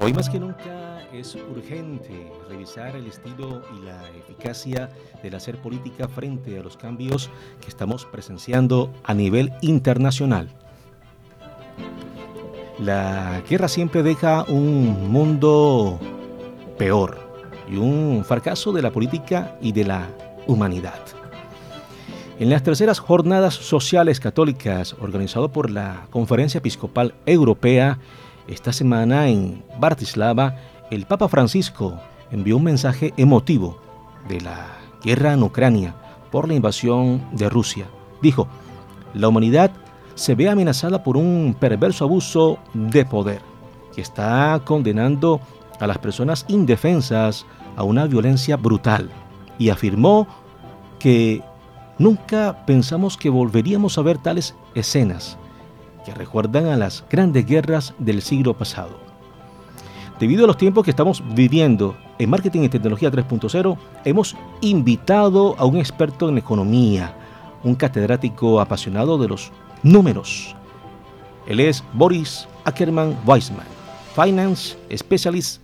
[0.00, 4.90] Hoy más que nunca es urgente revisar el estilo y la eficacia
[5.22, 7.30] del hacer política frente a los cambios
[7.60, 10.50] que estamos presenciando a nivel internacional.
[12.78, 15.98] La guerra siempre deja un mundo
[16.76, 17.18] peor
[17.68, 20.08] y un fracaso de la política y de la
[20.46, 21.00] humanidad.
[22.38, 27.98] En las terceras jornadas sociales católicas organizado por la Conferencia Episcopal Europea,
[28.48, 30.56] esta semana en Bratislava,
[30.90, 31.98] el Papa Francisco
[32.30, 33.78] envió un mensaje emotivo
[34.28, 34.66] de la
[35.02, 35.94] guerra en Ucrania
[36.30, 37.86] por la invasión de Rusia.
[38.22, 38.48] Dijo,
[39.14, 39.70] la humanidad
[40.14, 43.40] se ve amenazada por un perverso abuso de poder
[43.94, 45.40] que está condenando
[45.80, 49.10] a las personas indefensas a una violencia brutal
[49.58, 50.26] y afirmó
[50.98, 51.42] que
[51.98, 55.38] nunca pensamos que volveríamos a ver tales escenas
[56.06, 58.96] que recuerdan a las grandes guerras del siglo pasado.
[60.20, 65.64] Debido a los tiempos que estamos viviendo en Marketing y Tecnología 3.0, hemos invitado a
[65.64, 67.14] un experto en economía,
[67.64, 69.50] un catedrático apasionado de los
[69.82, 70.54] números.
[71.48, 73.66] Él es Boris Ackerman Weisman,
[74.14, 75.60] Finance Specialist.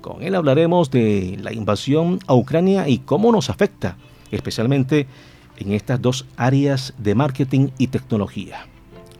[0.00, 3.96] Con él hablaremos de la invasión a Ucrania y cómo nos afecta,
[4.30, 5.06] especialmente
[5.58, 8.66] en estas dos áreas de marketing y tecnología.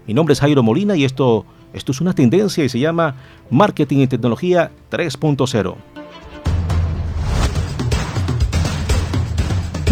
[0.07, 3.15] Mi nombre es Jairo Molina y esto, esto es una tendencia y se llama
[3.51, 5.75] Marketing y Tecnología 3.0.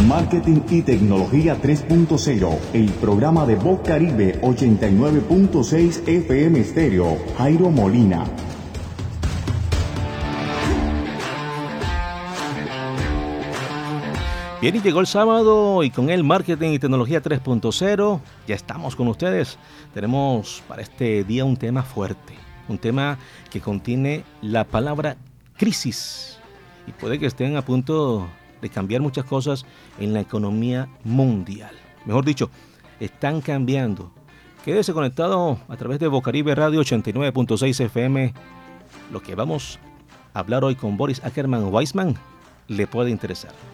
[0.06, 8.24] Marketing y Tecnología 3.0, el programa de Voz Caribe 89.6 FM Estéreo, Jairo Molina.
[14.62, 18.20] Bien, y llegó el sábado y con él Marketing y Tecnología 3.0.
[18.46, 19.58] Ya estamos con ustedes.
[19.92, 22.34] Tenemos para este día un tema fuerte,
[22.68, 23.18] un tema
[23.50, 25.16] que contiene la palabra
[25.56, 26.38] crisis.
[26.86, 28.28] Y puede que estén a punto
[28.60, 29.66] de cambiar muchas cosas
[29.98, 31.74] en la economía mundial.
[32.04, 32.48] Mejor dicho,
[33.00, 34.12] están cambiando.
[34.64, 38.32] Quédese conectado a través de Bocaribe Radio 89.6 FM.
[39.10, 39.80] Lo que vamos
[40.34, 42.14] a hablar hoy con Boris Ackerman Weisman
[42.68, 43.71] le puede interesar.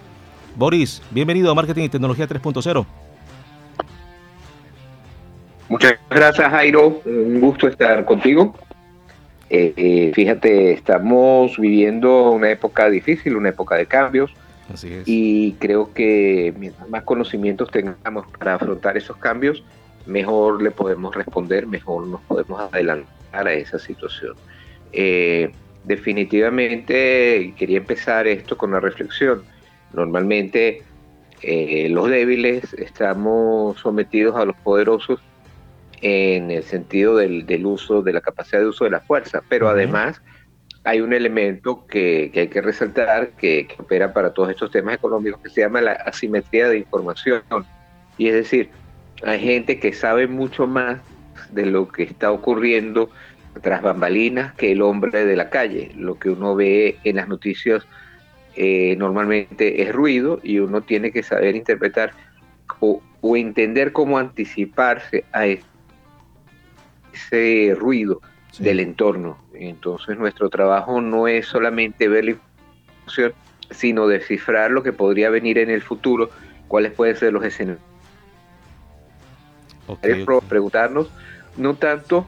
[0.58, 2.84] Boris, bienvenido a Marketing y Tecnología 3.0.
[5.68, 7.00] Muchas gracias, Jairo.
[7.04, 8.56] Un gusto estar contigo.
[9.50, 14.32] Eh, eh, fíjate, estamos viviendo una época difícil, una época de cambios.
[14.74, 15.04] Así es.
[15.06, 19.62] Y creo que mientras más conocimientos tengamos para afrontar esos cambios,
[20.06, 24.34] mejor le podemos responder, mejor nos podemos adelantar a esa situación.
[24.92, 25.52] Eh,
[25.84, 29.44] definitivamente quería empezar esto con una reflexión
[29.92, 30.82] Normalmente
[31.42, 35.20] eh, los débiles estamos sometidos a los poderosos
[36.00, 40.22] en el sentido del, uso, de la capacidad de uso de la fuerza, pero además
[40.84, 45.40] hay un elemento que, hay que resaltar que, que, opera para todos estos temas económicos
[45.42, 47.42] que se llama la asimetría de información.
[48.16, 48.70] Y es decir,
[49.24, 50.98] hay gente que sabe mucho más
[51.50, 53.10] de lo que está ocurriendo
[53.60, 57.84] tras bambalinas que el hombre de la calle, lo que uno ve en las noticias
[58.60, 62.10] eh, normalmente es ruido y uno tiene que saber interpretar
[62.80, 63.00] o,
[63.36, 65.46] entender cómo anticiparse a
[67.12, 68.20] ese ruido
[68.58, 69.38] del entorno.
[69.54, 73.32] Entonces nuestro trabajo no es solamente ver la información,
[73.70, 76.28] sino descifrar lo que podría venir en el futuro,
[76.66, 77.80] cuáles pueden ser los escenarios.
[80.48, 81.12] Preguntarnos
[81.56, 82.26] no tanto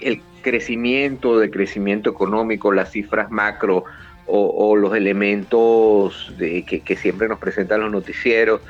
[0.00, 3.84] el crecimiento, de crecimiento económico, las cifras macro,
[4.26, 8.60] o, los elementos que, siempre nos presentan los noticieros,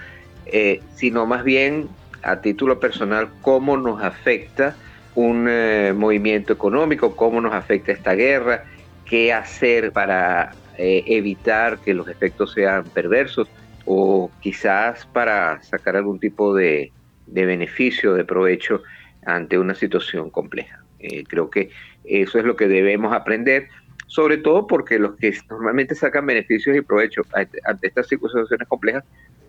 [0.46, 1.88] eh, sino más bien
[2.22, 4.76] a título personal cómo nos afecta
[5.14, 8.64] un eh, movimiento económico, cómo nos afecta esta guerra,
[9.06, 13.48] qué hacer para eh, evitar que los efectos sean perversos
[13.86, 16.92] o quizás para sacar algún tipo de,
[17.26, 18.82] de beneficio, de provecho
[19.24, 20.82] ante una situación compleja.
[21.28, 21.70] creo que
[22.04, 23.68] eso es lo que debemos aprender
[24.06, 29.04] sobre todo porque los que normalmente sacan beneficios y provecho ante estas situaciones complejas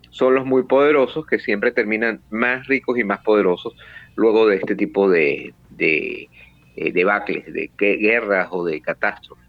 [0.10, 3.76] son los muy poderosos que siempre terminan más ricos y más poderosos
[4.16, 6.28] luego de este tipo de, de
[6.76, 9.46] eh, debacles, de guerras o de catástrofes,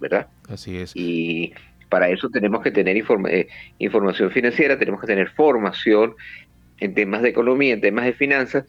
[0.00, 0.28] ¿verdad?
[0.48, 0.92] Así es.
[0.94, 1.52] Y
[1.88, 3.48] para eso tenemos que tener eh,
[3.78, 6.14] información financiera, tenemos que tener formación
[6.78, 8.64] en temas de economía, en temas de finanzas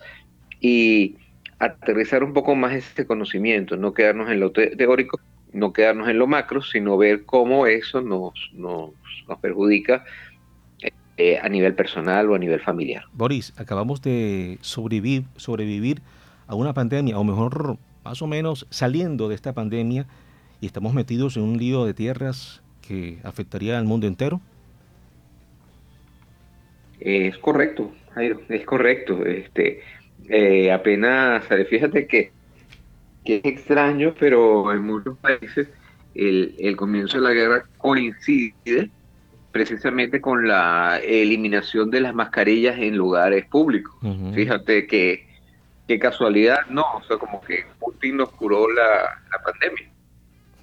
[0.60, 1.18] y
[1.60, 5.19] aterrizar un poco más ese conocimiento, no quedarnos en lo teórico,
[5.53, 8.91] no quedarnos en lo macro, sino ver cómo eso nos, nos,
[9.41, 10.03] perjudica
[11.17, 13.05] eh, a nivel personal o a nivel familiar.
[13.13, 16.01] Boris, acabamos de sobrevivir, sobrevivir
[16.47, 20.05] a una pandemia, o mejor, más o menos saliendo de esta pandemia,
[20.59, 24.41] y estamos metidos en un lío de tierras que afectaría al mundo entero?
[27.00, 27.91] Es correcto,
[28.50, 29.25] es correcto.
[29.25, 29.81] Este,
[30.29, 32.31] eh, apenas, fíjate que,
[33.24, 35.68] que, es extraño, pero en muchos países
[36.16, 38.90] el, el comienzo de la guerra coincide
[39.54, 43.94] precisamente con la eliminación de las mascarillas en lugares públicos.
[44.34, 45.28] Fíjate que
[45.88, 49.92] qué casualidad, no, o sea, como que Putin nos curó la, pandemia.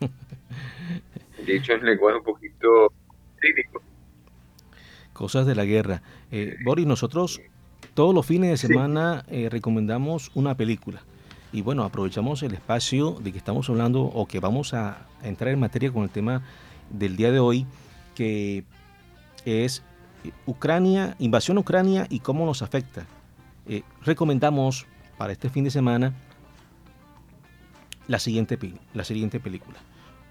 [1.47, 2.93] De hecho, es lenguaje un poquito
[3.37, 3.81] crítico.
[5.13, 6.03] Cosas de la guerra.
[6.33, 7.41] Eh, Boris, nosotros
[7.95, 11.03] todos los fines de semana eh, recomendamos una película.
[11.53, 15.59] Y bueno, aprovechamos el espacio de que estamos hablando o que vamos a entrar en
[15.59, 16.43] materia con el tema
[16.91, 17.67] del día de hoy,
[18.15, 18.65] que
[19.45, 19.83] es
[20.47, 23.07] Ucrania, invasión a Ucrania y cómo nos afecta.
[23.67, 24.87] Eh, recomendamos
[25.17, 26.15] para este fin de semana
[28.07, 28.59] la siguiente,
[28.95, 29.79] la siguiente película.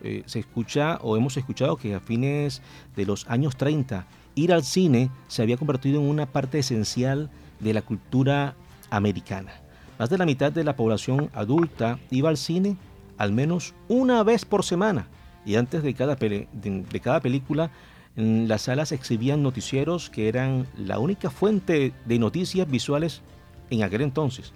[0.01, 2.61] Eh, se escucha o hemos escuchado que a fines
[2.95, 4.05] de los años 30
[4.35, 7.29] ir al cine se había convertido en una parte esencial
[7.59, 8.55] de la cultura
[8.89, 9.51] americana.
[9.99, 12.77] Más de la mitad de la población adulta iba al cine
[13.17, 15.07] al menos una vez por semana
[15.45, 17.69] y antes de cada, de cada película
[18.15, 23.21] en las salas exhibían noticieros que eran la única fuente de noticias visuales
[23.69, 24.53] en aquel entonces.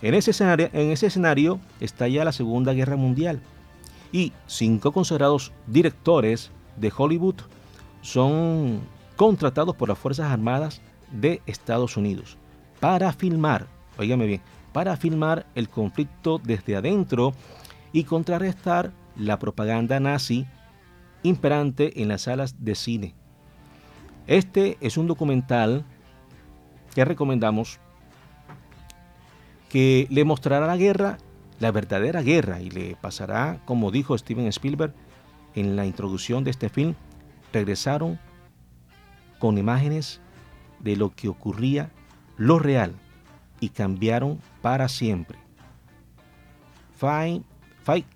[0.00, 3.40] En ese escenario, en ese escenario estalla la Segunda Guerra Mundial
[4.12, 7.36] y cinco consagrados directores de Hollywood
[8.00, 8.80] son
[9.16, 10.80] contratados por las Fuerzas Armadas
[11.12, 12.38] de Estados Unidos
[12.80, 13.66] para filmar,
[13.98, 14.40] oígame bien,
[14.72, 17.34] para filmar el conflicto desde adentro
[17.92, 20.46] y contrarrestar la propaganda nazi
[21.22, 23.14] imperante en las salas de cine.
[24.26, 25.84] Este es un documental
[26.94, 27.80] que recomendamos
[29.68, 31.18] que le mostrará la guerra,
[31.58, 34.94] la verdadera guerra, y le pasará, como dijo Steven Spielberg
[35.54, 36.94] en la introducción de este film,
[37.52, 38.18] regresaron
[39.38, 40.20] con imágenes
[40.80, 41.90] de lo que ocurría,
[42.36, 42.94] lo real,
[43.60, 45.38] y cambiaron para siempre.
[46.96, 47.42] Fight,
[47.82, 48.06] fight,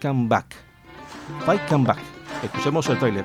[0.00, 0.54] come back.
[1.44, 1.98] Fight, come back.
[2.42, 3.24] Escuchemos el trailer.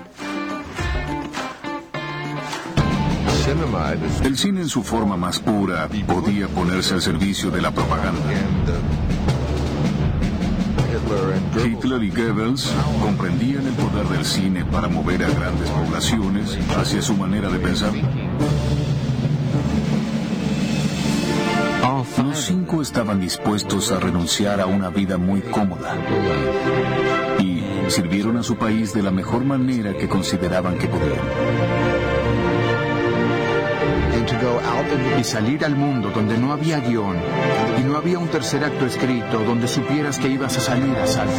[4.24, 8.21] El cine en su forma más pura podía ponerse al servicio de la propaganda.
[11.65, 12.71] Hitler y Goebbels
[13.01, 17.92] comprendían el poder del cine para mover a grandes poblaciones hacia su manera de pensar.
[22.31, 25.97] Los cinco estaban dispuestos a renunciar a una vida muy cómoda
[27.39, 31.19] y sirvieron a su país de la mejor manera que consideraban que podían.
[35.19, 37.17] Y salir al mundo donde no había guion
[37.77, 41.33] y no había un tercer acto escrito donde supieras que ibas a salir a salvo.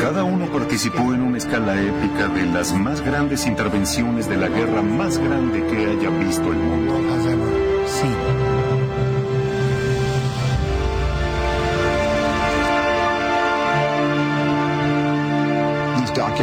[0.00, 4.82] Cada uno participó en una escala épica de las más grandes intervenciones de la guerra
[4.82, 6.94] más grande que haya visto el mundo.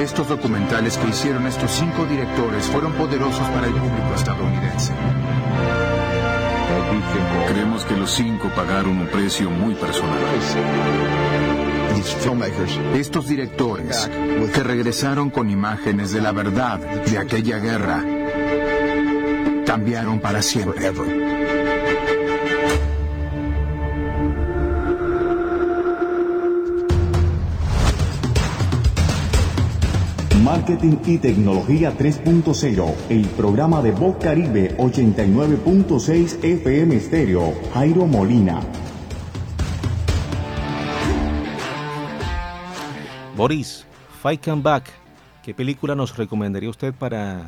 [0.01, 4.93] Estos documentales que hicieron estos cinco directores fueron poderosos para el público estadounidense.
[7.47, 10.17] Creemos que los cinco pagaron un precio muy personal.
[12.95, 14.09] Estos directores
[14.53, 18.03] que regresaron con imágenes de la verdad de aquella guerra
[19.65, 20.91] cambiaron para siempre.
[30.51, 38.59] Marketing y Tecnología 3.0, el programa de Voz Caribe 89.6 FM Estéreo, Jairo Molina.
[43.37, 43.87] Boris,
[44.21, 44.89] Fight Come Back,
[45.41, 47.47] ¿qué película nos recomendaría usted para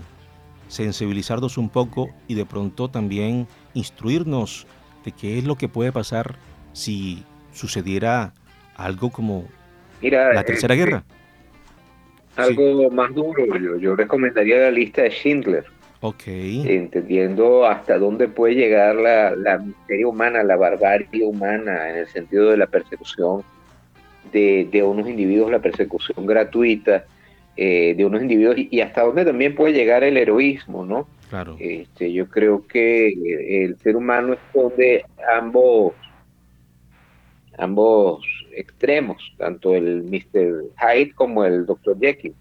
[0.70, 4.66] sensibilizarnos un poco y de pronto también instruirnos
[5.04, 6.38] de qué es lo que puede pasar
[6.72, 8.34] si sucediera
[8.78, 9.44] algo como
[10.02, 11.04] la Tercera este, Guerra?
[12.36, 15.66] Algo más duro, yo, yo recomendaría la lista de Schindler.
[16.02, 16.24] Ok.
[16.28, 22.50] Entendiendo hasta dónde puede llegar la, la miseria humana, la barbarie humana, en el sentido
[22.50, 23.44] de la persecución
[24.32, 27.06] de, de unos individuos, la persecución gratuita
[27.56, 31.08] eh, de unos individuos y, hasta dónde también puede llegar el heroísmo, ¿no?
[31.30, 31.56] Claro.
[31.60, 33.14] Este, yo creo que
[33.64, 35.94] el ser humano esconde ambos
[37.58, 38.26] ambos
[38.56, 40.66] extremos, tanto el Mr.
[40.80, 41.98] Hyde como el Dr.
[42.00, 42.36] Jekyll.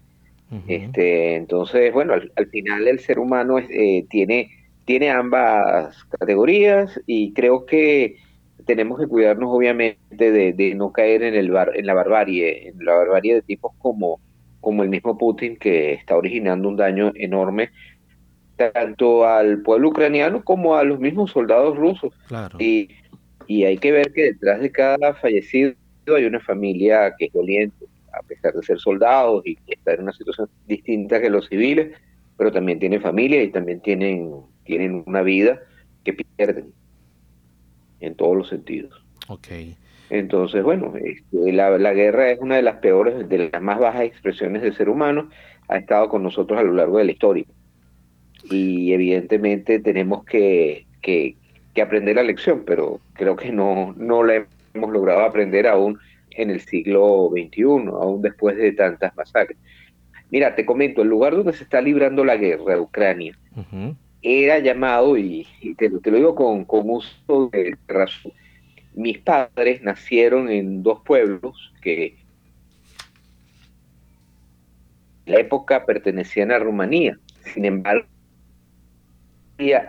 [0.67, 4.51] este, entonces, bueno, al, final el ser humano eh, tiene,
[4.85, 8.17] tiene ambas categorías y creo que
[8.65, 13.35] tenemos que cuidarnos obviamente de, no caer en, el en la barbarie, en la barbarie
[13.35, 14.19] de tipos como,
[14.61, 17.71] como el mismo Putin que está originando un daño enorme
[18.55, 22.13] tanto al pueblo ucraniano como a los mismos soldados rusos.
[22.59, 22.89] Y,
[23.47, 25.73] y hay que ver que detrás de cada fallecido
[26.07, 30.13] hay una familia que es doliente, a pesar de ser soldados y estar en una
[30.13, 31.97] situación distinta que los civiles,
[32.37, 34.31] pero también tienen familia y también tienen,
[34.65, 35.59] tienen una vida
[36.03, 36.73] que pierden
[37.99, 39.03] en todos los sentidos.
[39.27, 39.75] Okay.
[40.09, 44.03] Entonces, bueno, este, la, la, guerra es una de las peores, de las más bajas
[44.03, 45.29] expresiones del ser humano,
[45.69, 47.45] ha estado con nosotros a lo largo de la historia.
[48.43, 51.35] Y evidentemente tenemos que, que,
[51.73, 55.99] que aprender la lección, pero creo que no, no la hemos logrado aprender aún
[56.31, 59.57] en el siglo XXI, aún después de tantas masacres.
[60.31, 63.37] Mira, te comento, el lugar donde se está librando la guerra Ucrania
[64.23, 65.45] era llamado, y,
[65.77, 68.31] te, lo digo con, con uso de razón,
[68.95, 72.15] mis padres nacieron en dos pueblos que
[75.25, 77.17] en la época pertenecían a Rumanía.
[77.53, 78.05] Sin embargo,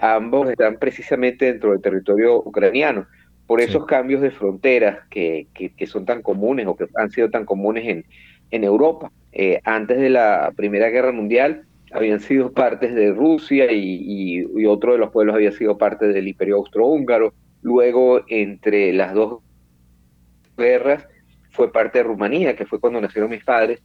[0.01, 3.07] ambos están precisamente dentro del territorio ucraniano.
[3.47, 7.45] Por esos cambios de fronteras que, que, son tan comunes o que han sido tan
[7.45, 8.05] comunes en,
[8.51, 9.11] en Europa.
[9.33, 14.99] Eh, antes de la Primera Guerra Mundial, habían sido partes de Rusia y, otro de
[14.99, 17.33] los pueblos había sido parte del Imperio Austrohúngaro.
[17.63, 19.43] Luego, entre las dos
[20.57, 21.07] guerras,
[21.51, 23.81] fue parte de Rumanía, que fue cuando nacieron mis padres.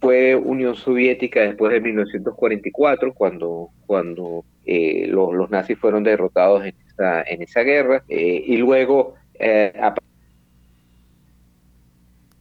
[0.00, 7.22] Fue Unión Soviética después de 1944, cuando, cuando eh, los, nazis fueron derrotados en esa,
[7.22, 8.04] en esa guerra.
[8.08, 9.94] Eh, y luego, eh, a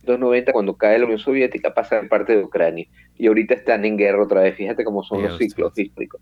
[0.04, 2.88] 1990, cuando cae la Unión Soviética, pasa parte de Ucrania.
[3.18, 4.56] Y ahorita están en guerra otra vez.
[4.56, 6.22] Fíjate cómo son los ciclos históricos.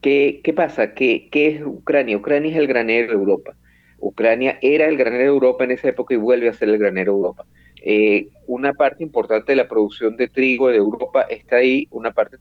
[0.00, 0.94] ¿Qué, ¿Qué, pasa?
[0.94, 2.16] ¿Qué, ¿Qué es Ucrania?
[2.16, 3.56] Ucrania es el granero de Europa.
[3.98, 7.12] Ucrania era el granero de Europa en esa época y vuelve a ser el granero
[7.12, 7.46] de Europa.
[7.82, 12.36] Eh, una parte importante de la producción de trigo de Europa está ahí, una parte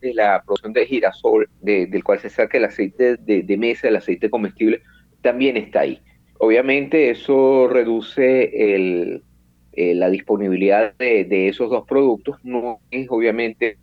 [0.00, 4.30] de la producción de girasol, del cual se saca el aceite de mesa, el aceite
[4.30, 4.82] comestible,
[5.22, 6.00] también está ahí.
[6.38, 9.22] Obviamente eso reduce el,
[9.76, 13.76] eh, la disponibilidad de, esos dos productos, no es obviamente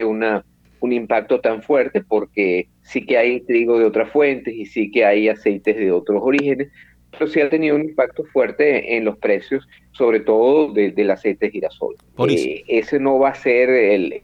[0.00, 0.44] una,
[0.80, 5.06] un impacto tan fuerte porque sí que hay trigo de otras fuentes y sí que
[5.06, 6.68] hay aceites de otros orígenes,
[7.10, 11.52] pero sí ha tenido un impacto fuerte en los precios, sobre todo del aceite de
[11.52, 11.96] girasol.
[12.28, 14.22] Eh, ese no va a ser el,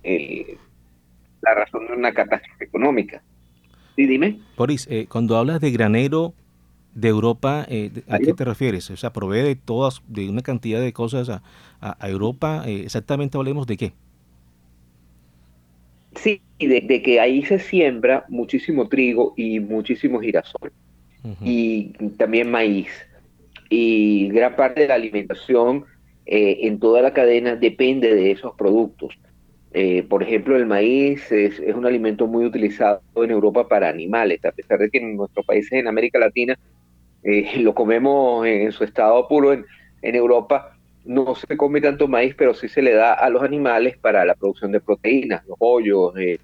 [1.42, 3.22] la razón de una catástrofe económica.
[3.96, 4.38] Sí, dime.
[4.56, 6.34] Boris, eh, cuando hablas de granero,
[6.94, 8.90] de Europa, eh, ¿a qué te refieres?
[8.90, 11.42] O sea, provee de todas, de una cantidad de cosas a,
[11.80, 12.64] a, Europa.
[12.66, 13.92] Eh, exactamente hablemos de qué.
[16.16, 20.72] Sí, de, que ahí se siembra muchísimo trigo y muchísimo girasol.
[21.44, 22.88] Y también maíz.
[23.68, 25.84] Y gran parte de la alimentación
[26.26, 29.14] eh, en toda la cadena depende de esos productos.
[30.08, 34.52] Por ejemplo, el maíz es, es, un alimento muy utilizado en Europa para animales, a
[34.52, 36.58] pesar de que en nuestros países en América Latina
[37.22, 39.64] eh, lo comemos en su estado puro en,
[40.02, 44.24] Europa, no se come tanto maíz, pero sí se le da a los animales para
[44.24, 46.38] la producción de proteínas, los pollos, eh,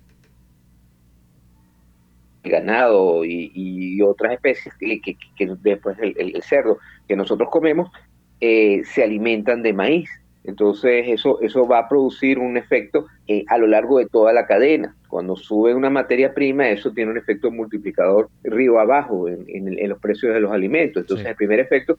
[2.42, 5.16] el ganado y, otras especies que,
[5.62, 6.78] después el, cerdo
[7.08, 7.90] que nosotros comemos
[8.40, 10.10] eh, se alimentan de maíz.
[10.44, 13.06] Entonces eso, eso va a producir un efecto
[13.48, 14.94] a lo largo de toda la cadena.
[15.08, 20.34] Cuando sube una materia prima, eso tiene un efecto multiplicador río abajo en, los precios
[20.34, 21.02] de los alimentos.
[21.02, 21.98] Entonces, el primer efecto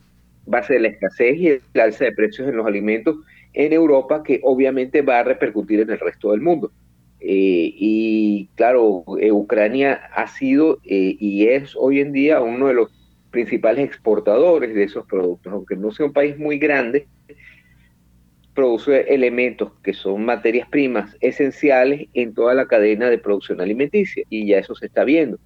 [0.52, 3.18] va a ser la escasez y el alza de precios en los alimentos
[3.54, 6.72] en Europa, que obviamente va a repercutir en el resto del mundo.
[7.20, 12.74] Eh, y claro, eh, Ucrania ha sido eh, y es hoy en día uno de
[12.76, 12.92] los
[13.32, 17.08] principales exportadores de esos productos, aunque no sea un país muy grande,
[18.56, 24.48] produce elementos que son materias primas esenciales en toda la cadena de producción alimenticia y
[24.48, 25.38] ya eso se está viendo.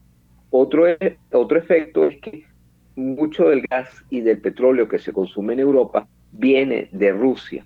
[0.51, 2.46] Otro, e, otro efecto es que
[2.96, 7.66] mucho del gas y del petróleo que se consume en Europa viene de Rusia.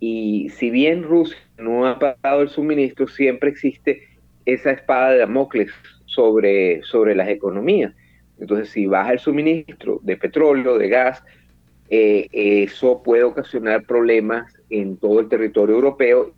[0.00, 4.02] Y si bien Rusia no ha pagado el suministro, siempre existe
[4.44, 5.72] esa espada de Damocles
[6.04, 7.94] sobre, sobre las economías.
[8.38, 11.22] Entonces, si baja el suministro de petróleo, de gas,
[11.88, 16.32] eh, eso puede ocasionar problemas en todo el territorio europeo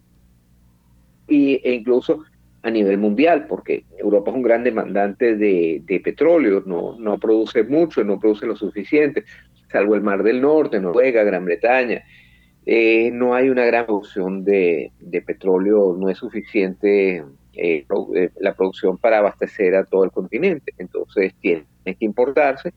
[1.29, 2.25] y, e incluso
[2.63, 8.03] a nivel mundial, porque Europa es un gran demandante de, petróleo, no, no produce mucho,
[8.03, 9.25] no produce lo suficiente,
[9.71, 12.03] salvo el Mar del Norte, Noruega, Gran Bretaña.
[12.65, 14.91] Eh, no hay una gran producción de,
[15.25, 17.19] petróleo, no es suficiente
[17.55, 22.73] eh, eh, la producción para abastecer a todo el continente, entonces tiene que importarse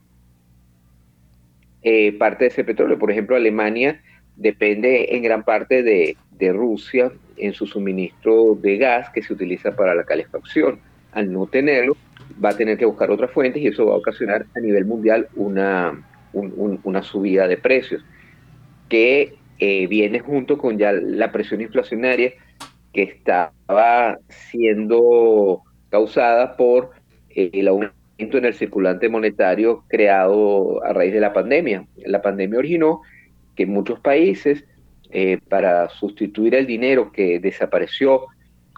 [2.19, 2.99] parte de ese petróleo.
[2.99, 3.99] Por ejemplo, Alemania
[4.39, 9.75] depende en gran parte de, de Rusia en su suministro de gas que se utiliza
[9.75, 10.79] para la calefacción.
[11.11, 11.97] Al no tenerlo,
[12.43, 15.27] va a tener que buscar otras fuentes y eso va a ocasionar a nivel mundial
[15.35, 16.01] una,
[16.33, 18.03] una subida de precios
[18.87, 22.33] que eh, viene junto con ya la presión inflacionaria
[22.93, 26.91] que estaba siendo causada por
[27.29, 27.93] eh, el aumento
[28.37, 31.85] en el circulante monetario creado a raíz de la pandemia.
[32.05, 33.01] La pandemia originó
[33.59, 34.63] que muchos países,
[35.11, 38.27] eh, para sustituir el dinero que desapareció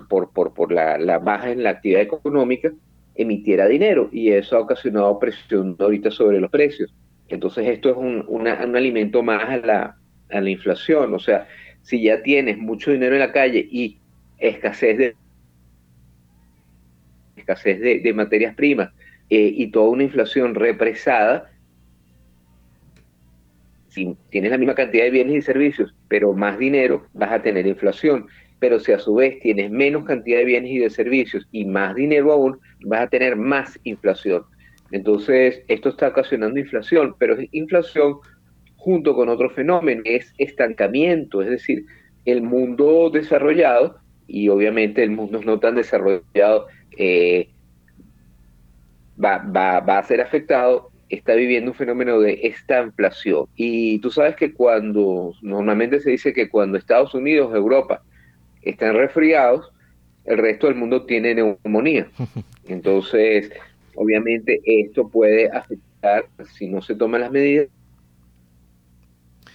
[0.09, 2.71] por, por, la, baja en la actividad económica,
[3.13, 6.91] emitiera dinero y eso ha ocasionado presión ahorita sobre los precios.
[7.29, 9.97] Entonces esto es un, un alimento más a la,
[10.31, 11.13] a la inflación.
[11.13, 11.47] O sea,
[11.83, 13.99] si ya tienes mucho dinero en la calle y
[14.39, 15.15] escasez de
[17.35, 18.89] escasez de, materias primas
[19.29, 21.50] eh, y toda una inflación represada,
[23.91, 27.67] si tienes la misma cantidad de bienes y servicios, pero más dinero, vas a tener
[27.67, 28.27] inflación.
[28.59, 31.95] Pero si a su vez tienes menos cantidad de bienes y de servicios y más
[31.95, 34.43] dinero aún, vas a tener más inflación.
[34.91, 38.17] Entonces, esto está ocasionando inflación, pero es inflación
[38.77, 41.85] junto con otro fenómeno, es estancamiento, es decir,
[42.25, 46.67] el mundo desarrollado y obviamente el mundo no tan desarrollado
[46.97, 47.49] eh,
[49.23, 53.45] va, va, va, a ser afectado, está viviendo un fenómeno de estanflación.
[53.55, 58.01] Y tú sabes que cuando, normalmente se dice que cuando Estados Unidos, Europa,
[58.61, 59.71] están resfriados,
[60.25, 62.07] el resto del mundo tiene neumonía.
[62.67, 63.51] Entonces,
[63.95, 67.67] obviamente esto puede afectar, si no se toman las medidas,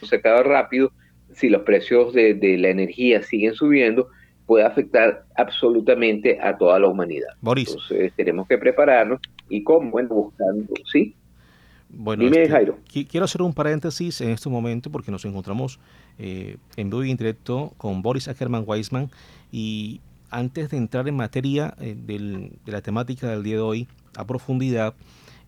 [0.02, 0.92] se acaba rápido,
[1.32, 4.08] si los precios de, de la energía siguen subiendo,
[4.46, 7.30] puede afectar absolutamente a toda la humanidad.
[7.40, 7.68] Boris.
[7.68, 11.14] Entonces tenemos que prepararnos y cómo, bueno, buscando, ¿sí?
[11.88, 12.78] Bueno, Dime, este, Jairo.
[13.08, 15.78] Quiero hacer un paréntesis en este momento porque nos encontramos
[16.18, 19.10] eh, en vivo y en directo con Boris Ackerman Weisman
[19.52, 23.88] y antes de entrar en materia eh, del, de la temática del día de hoy
[24.16, 24.94] a profundidad,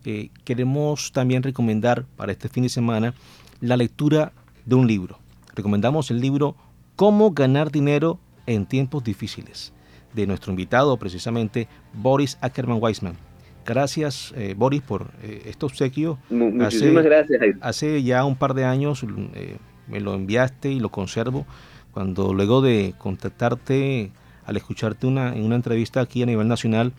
[0.05, 3.15] eh, queremos también recomendar para este fin de semana
[3.61, 4.33] la lectura
[4.65, 5.19] de un libro.
[5.55, 6.55] Recomendamos el libro
[6.97, 9.73] Cómo ganar dinero en tiempos difíciles,
[10.15, 13.28] de nuestro invitado precisamente Boris Ackerman Weisman.
[13.69, 16.19] Gracias, eh, Boris, por eh, este obsequio.
[16.31, 17.57] Muchísimas hace, gracias.
[17.61, 19.05] Hace ya un par de años
[19.35, 21.45] eh, me lo enviaste y lo conservo.
[21.93, 24.11] Cuando luego de contactarte,
[24.47, 26.95] al escucharte una, en una entrevista aquí a nivel nacional,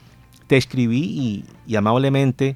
[0.46, 2.56] te escribí y, y amablemente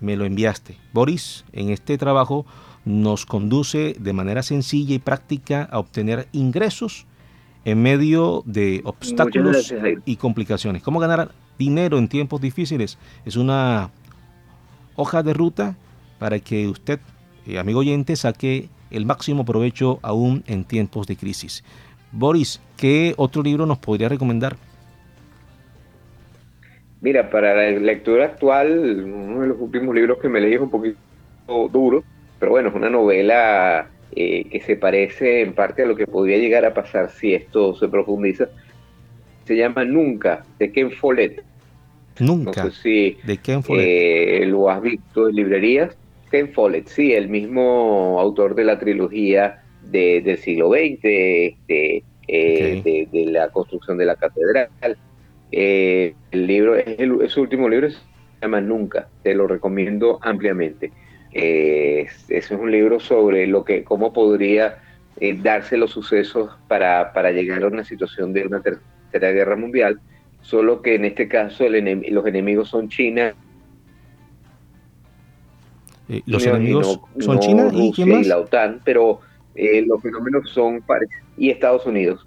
[0.00, 0.76] me lo enviaste.
[0.92, 2.44] Boris, en este trabajo
[2.84, 7.06] nos conduce de manera sencilla y práctica a obtener ingresos
[7.64, 9.72] en medio de obstáculos
[10.04, 10.82] y complicaciones.
[10.82, 11.30] ¿Cómo ganar
[11.62, 12.98] dinero en tiempos difíciles?
[13.24, 13.90] Es una
[14.96, 15.76] hoja de ruta
[16.18, 16.98] para que usted,
[17.46, 21.64] eh, amigo oyente, saque el máximo provecho aún en tiempos de crisis.
[22.10, 24.56] Boris, ¿qué otro libro nos podría recomendar?
[27.00, 30.70] Mira, para la lectura actual, uno de los últimos libros que me leí es un
[30.70, 30.98] poquito
[31.72, 32.04] duro,
[32.38, 36.36] pero bueno, es una novela eh, que se parece en parte a lo que podría
[36.36, 38.48] llegar a pasar si esto se profundiza.
[39.44, 41.42] Se llama Nunca, de Ken Follett.
[42.24, 42.64] Nunca.
[42.64, 43.86] de Ken Follett.
[43.86, 45.96] Eh, lo has visto en librerías.
[46.30, 53.08] Ken Follett, sí, el mismo autor de la trilogía de, del siglo XX, eh, de,
[53.12, 54.68] de, la construcción de la catedral.
[55.50, 57.98] el libro, es, el, su último libro, se
[58.40, 60.92] llama Nunca, te lo recomiendo ampliamente.
[61.34, 64.78] Eh, ese es un libro sobre lo que, cómo podría
[65.18, 70.00] eh, darse los sucesos para, para, llegar a una situación de una tercera guerra mundial,
[70.42, 73.34] solo que en este caso los enemigos son China.
[76.08, 79.20] Eh, los enemigos son China y, y la OTAN, pero
[79.54, 80.84] los fenómenos son
[81.36, 82.26] y Estados Unidos.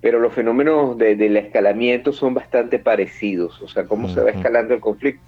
[0.00, 4.74] Pero los fenómenos de, del escalamiento son bastante parecidos, o sea, cómo se va escalando
[4.74, 5.22] el conflicto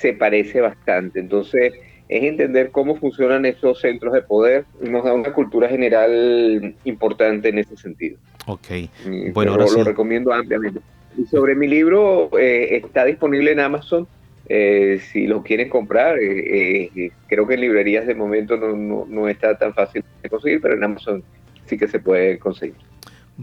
[0.00, 1.20] se parece bastante.
[1.20, 1.74] Entonces,
[2.08, 7.58] es entender cómo funcionan esos centros de poder, nos da una cultura general importante en
[7.58, 8.18] ese sentido.
[8.52, 10.80] Ok, bueno, ahora lo, recomiendo ampliamente.
[11.16, 14.06] Y sobre mi libro, eh, está disponible en Amazon.
[14.48, 19.56] Eh, si lo quieren comprar, eh, creo que en librerías de momento no, no, está
[19.56, 21.22] tan fácil de conseguir, pero en Amazon
[21.66, 22.74] sí que se puede conseguir.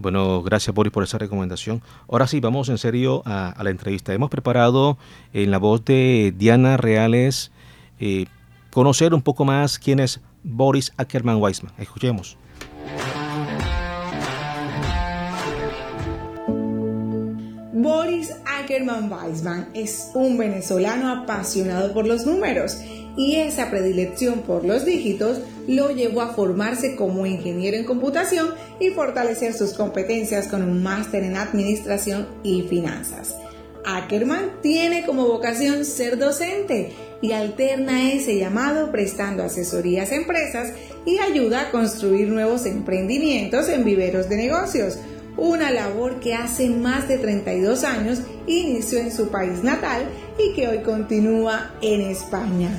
[0.00, 1.82] Bueno, gracias Boris por esa recomendación.
[2.08, 4.14] Ahora sí, vamos en serio a, la entrevista.
[4.14, 4.96] Hemos preparado
[5.32, 7.50] en la voz de Diana Reales
[7.98, 8.26] eh,
[8.70, 11.72] conocer un poco más quién es Boris Ackerman Weisman.
[11.78, 12.38] Escuchemos.
[18.68, 22.76] Ackerman Weisman es un venezolano apasionado por los números
[23.16, 28.90] y esa predilección por los dígitos lo llevó a formarse como ingeniero en computación y
[28.90, 33.36] fortalecer sus competencias con un máster en administración y finanzas.
[33.86, 40.74] Ackerman tiene como vocación ser docente y alterna ese llamado prestando asesorías a empresas
[41.06, 44.98] y ayuda a construir nuevos emprendimientos en viveros de negocios,
[45.38, 50.02] una labor que hace más de 32 años inició en su país natal
[50.36, 52.70] y que hoy continúa en España.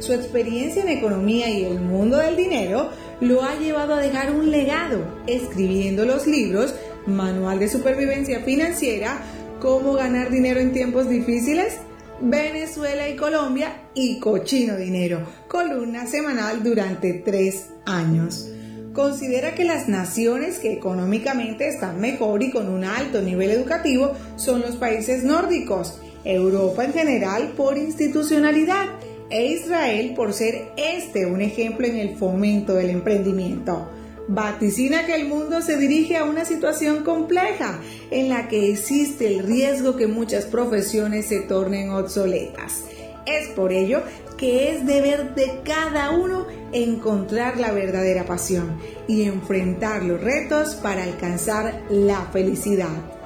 [0.00, 4.50] Su experiencia en economía y el mundo del dinero lo ha llevado a dejar un
[4.50, 6.74] legado, escribiendo los libros
[7.06, 9.20] Manual de Supervivencia Financiera,
[9.60, 11.78] Cómo ganar dinero en tiempos difíciles,
[12.20, 18.50] Venezuela y Colombia y Cochino Dinero, columna semanal durante tres años.
[18.96, 24.62] Considera que las naciones que económicamente están mejor y con un alto nivel educativo son
[24.62, 28.86] los países nórdicos, Europa en general por institucionalidad
[29.28, 33.86] e Israel por ser este un ejemplo en el fomento del emprendimiento.
[34.28, 37.78] Vaticina que el mundo se dirige a una situación compleja
[38.10, 42.84] en la que existe el riesgo que muchas profesiones se tornen obsoletas.
[43.26, 44.02] Es por ello
[44.36, 51.04] que es deber de cada uno encontrar la verdadera pasión y enfrentar los retos para
[51.04, 53.16] alcanzar la felicidad.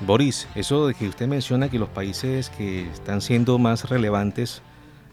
[0.00, 4.62] Boris, eso de que usted menciona que los países que están siendo más relevantes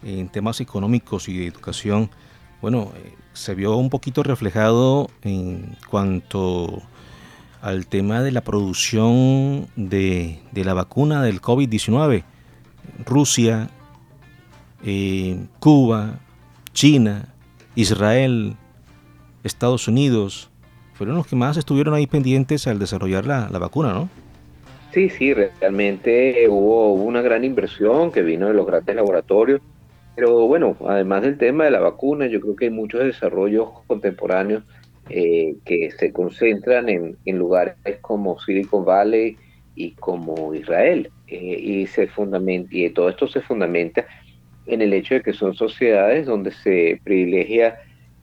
[0.03, 2.09] en temas económicos y de educación,
[2.61, 6.81] bueno, eh, se vio un poquito reflejado en cuanto
[7.61, 12.23] al tema de la producción de, la vacuna del COVID-19.
[13.05, 13.69] Rusia,
[14.83, 16.19] eh, Cuba,
[16.73, 17.33] China,
[17.75, 18.55] Israel,
[19.43, 20.49] Estados Unidos,
[20.93, 24.09] fueron los que más estuvieron ahí pendientes al desarrollar la vacuna, ¿no?
[24.95, 29.59] Sí, sí, realmente hubo, una gran inversión que vino de los grandes laboratorios.
[30.15, 34.63] Pero bueno, además del tema de la vacuna, yo creo que hay muchos desarrollos contemporáneos
[35.09, 39.37] eh, que se concentran en, lugares como Silicon Valley
[39.75, 41.11] y como Israel.
[41.27, 42.09] Eh, y, se
[42.71, 44.05] y todo esto se fundamenta
[44.67, 47.79] en el hecho de que son sociedades donde se privilegia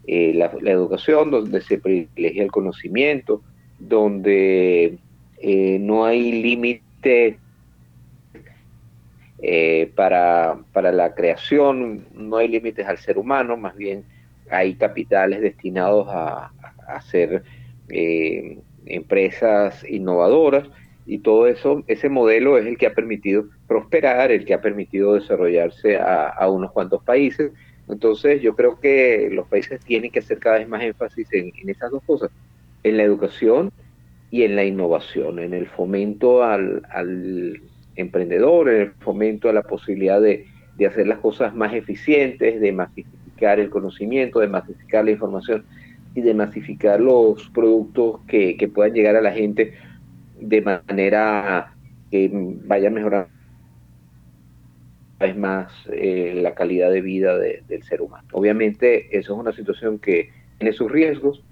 [0.06, 3.42] eh, la, la, educación, donde se privilegia el conocimiento,
[3.78, 4.98] donde
[5.38, 7.38] eh, no hay límite
[9.40, 14.04] eh, para, la creación, no hay límites al ser humano, más bien
[14.50, 16.52] hay capitales destinados a,
[16.86, 17.42] hacer
[17.88, 20.68] eh, empresas innovadoras
[21.06, 25.14] y todo eso, ese modelo es el que ha permitido prosperar, el que ha permitido
[25.14, 27.50] desarrollarse a, unos cuantos países.
[27.88, 31.68] Entonces yo creo que los países tienen que hacer cada vez más énfasis en, en
[31.70, 32.30] esas dos cosas,
[32.84, 33.72] en la educación
[34.32, 37.60] y en la innovación, en el fomento al,
[37.96, 40.46] emprendedor, en el fomento a la posibilidad de,
[40.88, 45.64] hacer las cosas más eficientes, de masificar el conocimiento, de masificar la información
[46.14, 49.74] y de masificar los productos que, puedan llegar a la gente
[50.40, 51.74] de manera
[52.10, 53.30] que vaya mejorando
[55.18, 58.26] vez más eh, la calidad de vida del ser humano.
[58.32, 61.42] Obviamente eso es una situación que tiene sus riesgos,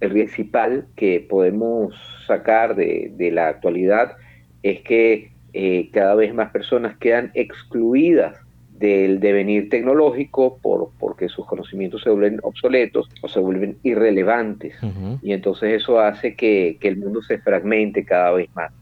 [0.00, 1.94] el principal que podemos
[2.26, 4.16] sacar de, la actualidad
[4.62, 8.36] es que eh, cada vez más personas quedan excluidas
[8.78, 14.76] del devenir tecnológico por, porque sus conocimientos se vuelven obsoletos o se vuelven irrelevantes.
[15.22, 18.72] Y entonces eso hace que, el mundo se fragmente cada vez más.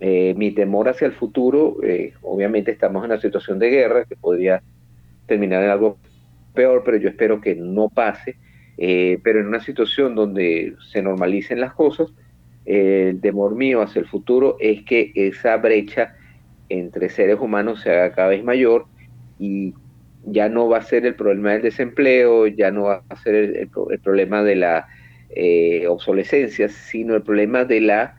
[0.00, 4.16] Eh, mi temor hacia el futuro, eh, obviamente estamos en una situación de guerra que
[4.16, 4.62] podría
[5.26, 5.96] terminar en algo
[6.54, 8.36] peor, pero yo espero que no pase
[8.78, 12.12] eh, pero en una situación donde se normalicen las cosas,
[12.64, 16.16] el temor mío hacia el futuro es que esa brecha
[16.68, 18.86] entre seres humanos se haga cada vez mayor
[19.38, 19.74] y
[20.24, 23.68] ya no va a ser el problema del desempleo, ya no va a ser el,
[23.68, 24.88] problema de la
[25.30, 28.16] eh, obsolescencia, sino el problema de la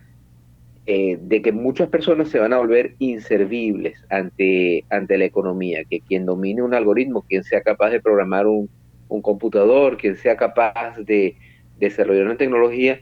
[0.89, 5.99] eh, de que muchas personas se van a volver inservibles ante, ante la economía, que
[5.99, 8.69] quien domine un algoritmo, quien sea capaz de programar un,
[9.09, 11.35] un computador, quien sea capaz de
[11.77, 13.01] desarrollar una tecnología,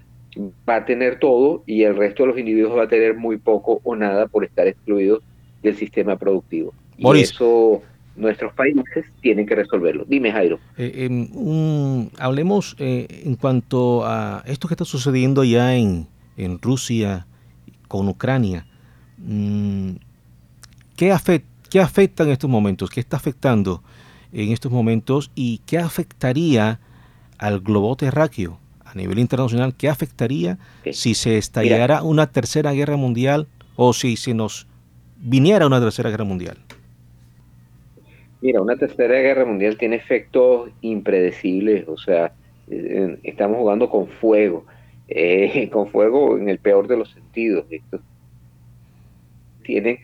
[0.68, 3.82] va a tener todo y el resto de los individuos va a tener muy poco
[3.84, 5.22] o nada por estar excluidos
[5.62, 6.74] del sistema productivo.
[6.98, 7.84] Y eso
[8.16, 10.06] nuestros países tienen que resolverlo.
[10.06, 10.60] Dime, Jairo.
[10.78, 17.28] Eh, em, hablemos eh, en cuanto a esto que está sucediendo ya en, en Rusia
[17.88, 18.66] con Ucrania.
[19.18, 19.92] Mm,
[20.96, 22.90] ¿qué, afecta, ¿Qué afecta en estos momentos?
[22.90, 23.84] ¿Qué está afectando
[24.32, 26.80] en estos momentos y qué afectaría
[27.38, 30.58] al globo terráqueo, a a nivel internacional, ¿qué afectaría
[30.92, 34.68] si se estallara una tercera guerra mundial o si se nos
[35.18, 36.65] viniera una tercera guerra mundial?
[38.46, 42.32] Mira, una tercera guerra mundial tiene efectos impredecibles, o sea,
[42.70, 44.68] eh, estamos jugando con fuego,
[45.08, 47.66] eh, con fuego en el peor de los sentidos.
[47.72, 48.00] Esto
[49.64, 50.02] tiene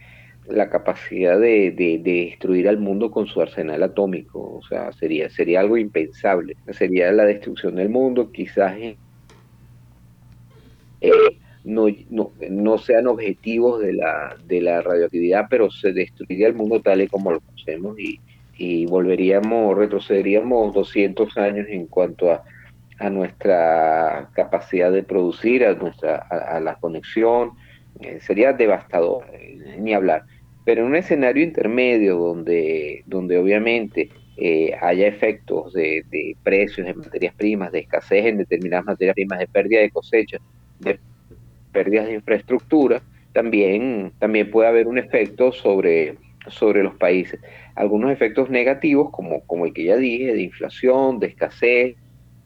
[0.47, 5.77] la capacidad de, destruir al mundo con su arsenal atómico, o sea, sería, sería algo
[5.77, 8.95] impensable, sería la destrucción del mundo, quizás eh,
[11.63, 17.03] no, no, sean objetivos de la, de la radioactividad, pero se destruiría el mundo tal
[17.03, 18.19] y como lo conocemos y,
[18.61, 22.43] y volveríamos, retrocederíamos 200 años en cuanto a,
[22.99, 27.53] a nuestra capacidad de producir, a, nuestra, a, la conexión,
[28.01, 30.25] eh, sería devastador, eh, ni hablar.
[30.63, 36.93] Pero en un escenario intermedio donde, donde obviamente eh, haya efectos de, de, precios de
[36.93, 40.37] materias primas, de escasez en determinadas materias primas, de pérdida de cosecha,
[40.79, 40.99] de
[41.71, 43.01] pérdidas de infraestructura,
[43.33, 46.15] también, también puede haber un efecto sobre,
[46.47, 47.39] sobre los países.
[47.75, 51.95] Algunos efectos negativos, como, como el que ya dije, de inflación, de escasez,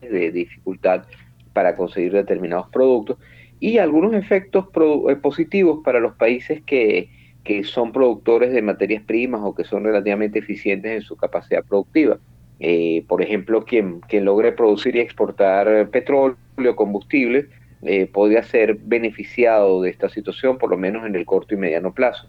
[0.02, 1.06] de dificultad
[1.54, 3.18] para conseguir determinados productos,
[3.60, 4.66] y algunos efectos
[5.10, 7.10] eh, positivos para los países que,
[7.44, 12.20] que son productores de materias primas o que son relativamente eficientes en su capacidad productiva.
[12.60, 16.38] Eh, por ejemplo, quien, quien logre producir y exportar petróleo,
[16.76, 17.48] combustible,
[17.82, 21.94] eh, podría ser beneficiado de esta situación, por lo menos en el corto y mediano
[21.94, 22.28] plazo.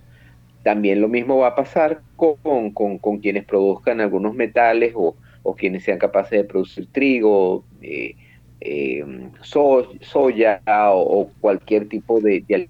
[0.67, 5.85] También lo mismo va a pasar con, con, quienes produzcan algunos metales o, o, quienes
[5.85, 8.17] sean capaces de producir trigo, eh,
[8.61, 9.05] eh,
[9.43, 12.69] soya o, cualquier tipo de,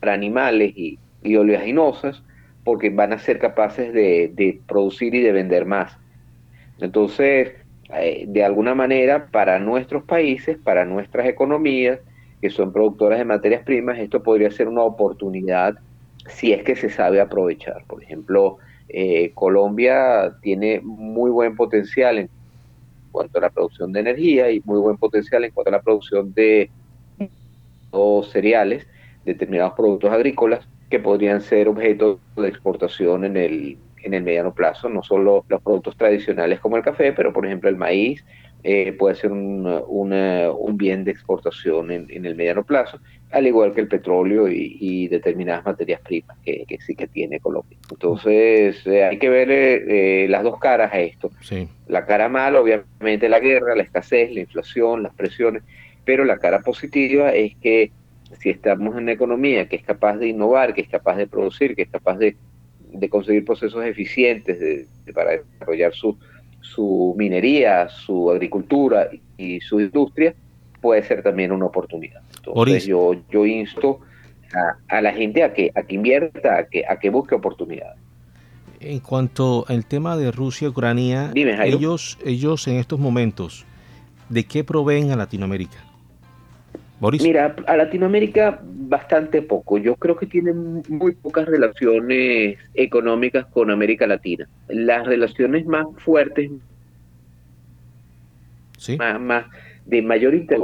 [0.00, 2.22] para animales y, y, oleaginosas,
[2.64, 5.98] porque van a ser capaces de, de producir y de vender más.
[6.78, 7.52] Entonces,
[7.94, 12.00] eh, de alguna manera, para nuestros países, para nuestras economías,
[12.40, 15.76] que son productoras de materias primas, esto podría ser una oportunidad
[16.28, 17.84] si es que se sabe aprovechar.
[17.86, 22.28] Por ejemplo, eh, Colombia tiene muy buen potencial en
[23.12, 26.32] cuanto a la producción de energía y muy buen potencial en cuanto a la producción
[26.34, 26.70] de
[28.30, 28.86] cereales,
[29.24, 34.88] determinados productos agrícolas que podrían ser objeto de exportación en el, en el mediano plazo,
[34.88, 38.24] no solo los productos tradicionales como el café, pero por ejemplo el maíz,
[38.62, 43.80] eh, puede ser un, un bien de exportación en, el mediano plazo, al igual que
[43.80, 47.78] el petróleo y, determinadas materias primas que, sí que tiene Colombia.
[47.90, 51.30] Entonces eh, hay que ver eh, las dos caras a esto.
[51.86, 55.62] La cara mala, obviamente, la guerra, la escasez, la inflación, las presiones,
[56.04, 57.92] pero la cara positiva es que
[58.38, 61.74] si estamos en una economía que es capaz de innovar, que es capaz de producir,
[61.74, 62.36] que es capaz de,
[63.08, 66.18] conseguir procesos eficientes para desarrollar su
[66.60, 70.34] su minería, su agricultura y su industria,
[70.80, 72.22] puede ser también una oportunidad.
[72.36, 74.00] Entonces yo, yo insto
[74.88, 77.98] a, la gente a que, a que invierta, a que, a que busque oportunidades.
[78.80, 83.66] En cuanto al tema de Rusia y Ucrania, ellos, ellos en estos momentos,
[84.30, 85.89] ¿de qué proveen a Latinoamérica?
[87.00, 89.78] Mira, a Latinoamérica bastante poco.
[89.78, 94.46] Yo creo que tienen muy pocas relaciones económicas con América Latina.
[94.68, 96.50] Las relaciones más fuertes,
[99.18, 99.46] más,
[99.86, 100.62] de mayor interés,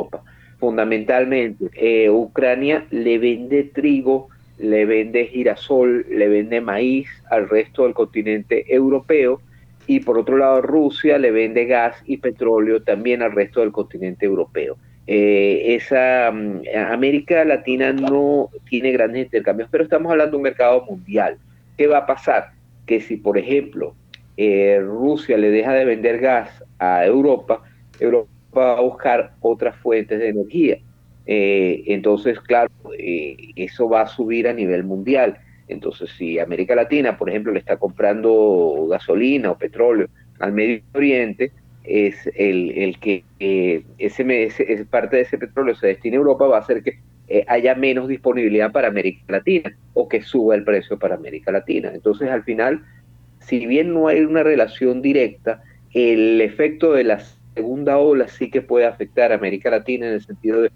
[0.59, 7.95] fundamentalmente, eh, Ucrania le vende trigo, le vende girasol, le vende maíz al resto del
[7.95, 9.41] continente europeo
[9.87, 14.27] y por otro lado Rusia le vende gas y petróleo también al resto del continente
[14.27, 14.77] europeo.
[15.07, 20.85] Eh, esa mm, América Latina no tiene grandes intercambios, pero estamos hablando de un mercado
[20.85, 21.39] mundial.
[21.77, 22.51] ¿Qué va a pasar?
[22.87, 23.95] Que si, por ejemplo,
[24.37, 27.63] eh, Rusia le deja de vender gas a Europa,
[28.01, 30.79] Europa va a buscar otras fuentes de energía.
[31.27, 35.39] Eh, entonces, claro, eso va a subir a nivel mundial.
[35.69, 41.53] Entonces, si América Latina, por ejemplo, le está comprando gasolina o petróleo al Medio Oriente,
[41.87, 46.47] es el, el que eh, ese, ese, parte de ese petróleo se destine a Europa
[46.47, 50.65] va a hacer que eh, haya menos disponibilidad para América Latina o que suba el
[50.65, 51.91] precio para América Latina.
[51.93, 52.85] Entonces, al final,
[53.41, 57.21] si bien no hay una relación directa, el efecto de la
[57.55, 60.71] segunda ola sí que puede afectar a América Latina en el sentido de,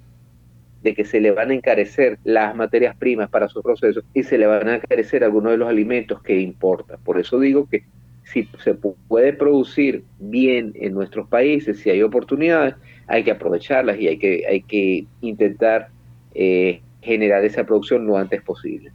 [0.83, 4.39] de que se le van a encarecer las materias primas para su proceso y se
[4.39, 6.97] le van a encarecer algunos de los alimentos que importa.
[6.97, 7.85] Por eso digo que
[8.33, 12.75] si se puede producir bien en nuestros países, si hay oportunidades,
[13.07, 15.89] hay que aprovecharlas y hay que, hay que intentar
[16.35, 18.93] eh, generar esa producción lo antes posible.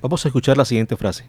[0.00, 1.24] Vamos a escuchar la siguiente frase.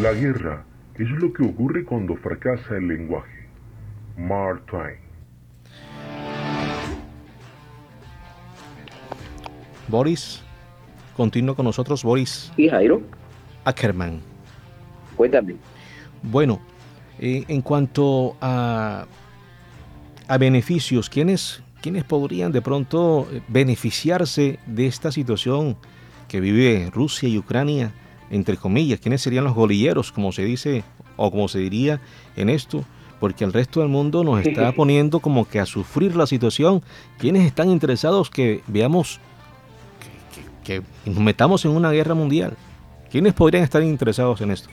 [0.00, 0.64] La guerra
[0.96, 3.48] ¿Qué es lo que ocurre cuando fracasa el lenguaje?
[4.16, 4.96] Mark Twain.
[9.88, 10.40] Boris,
[11.16, 12.52] continúa con nosotros, Boris.
[12.56, 13.02] Sí, Jairo.
[13.64, 14.20] Ackerman.
[15.16, 15.56] Cuéntame.
[16.22, 16.60] Bueno,
[17.18, 19.06] eh, en cuanto a,
[20.26, 25.76] a beneficios, ¿quiénes, ¿quiénes podrían de pronto eh, beneficiarse de esta situación
[26.28, 27.92] que vive Rusia y Ucrania?
[28.30, 30.82] Entre comillas, ¿quiénes serían los golilleros, como se dice
[31.16, 32.00] o como se diría
[32.36, 32.84] en esto?
[33.20, 36.82] Porque el resto del mundo nos está poniendo como que a sufrir la situación.
[37.18, 39.20] ¿Quiénes están interesados que veamos
[40.64, 42.54] que, que nos metamos en una guerra mundial?
[43.10, 44.68] ¿Quiénes podrían estar interesados en esto?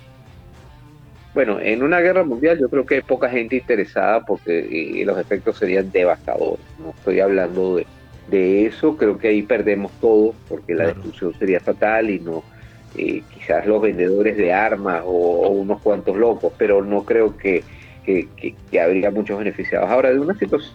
[1.33, 5.57] Bueno, en una guerra mundial yo creo que hay poca gente interesada porque los efectos
[5.57, 6.65] serían devastadores.
[6.79, 7.79] No estoy hablando
[8.29, 12.43] de, eso, creo que ahí perdemos todo porque la destrucción sería fatal y no
[12.97, 17.63] eh, quizás los vendedores de armas o, unos cuantos locos, pero no creo que,
[18.81, 19.89] habría muchos beneficiados.
[19.89, 20.73] Ahora, de una situación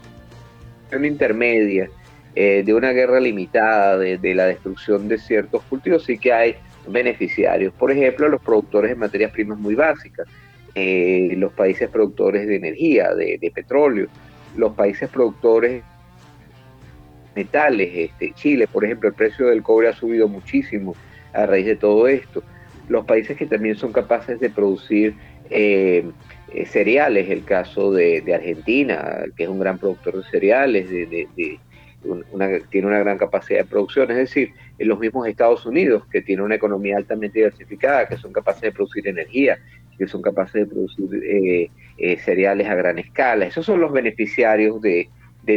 [1.02, 1.90] intermedia,
[2.36, 6.54] eh, de una guerra limitada, de, de la destrucción de ciertos cultivos, sí que hay
[6.86, 7.72] beneficiarios.
[7.74, 10.28] Por ejemplo, los productores de materias primas muy básicas
[10.78, 14.08] eh, los países productores de energía, de, petróleo,
[14.58, 15.82] los países productores
[17.34, 20.94] metales, este, Chile, por ejemplo, el precio del cobre ha subido muchísimo
[21.32, 22.42] a raíz de todo esto.
[22.90, 25.14] Los países que también son capaces de producir
[25.48, 26.04] eh,
[26.52, 31.58] eh, cereales, el caso de, Argentina, que es un gran productor de cereales, de,
[32.70, 36.42] tiene una gran capacidad de producción, es decir, en los mismos Estados Unidos, que tiene
[36.42, 39.58] una economía altamente diversificada, que son capaces de producir energía,
[39.98, 43.46] que son capaces de producir eh, eh, cereales a gran escala.
[43.46, 45.08] Esos son los beneficiarios de,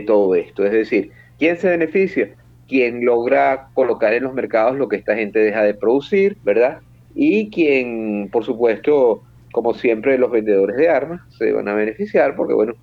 [0.05, 0.63] todo esto.
[0.65, 2.29] Es decir, ¿quién se beneficia?
[2.67, 6.79] Quien logra colocar en los mercados lo que esta gente deja de producir, ¿verdad?
[7.15, 12.53] Y quien, por supuesto, como siempre, los vendedores de armas se van a beneficiar, porque,
[12.53, 12.75] bueno,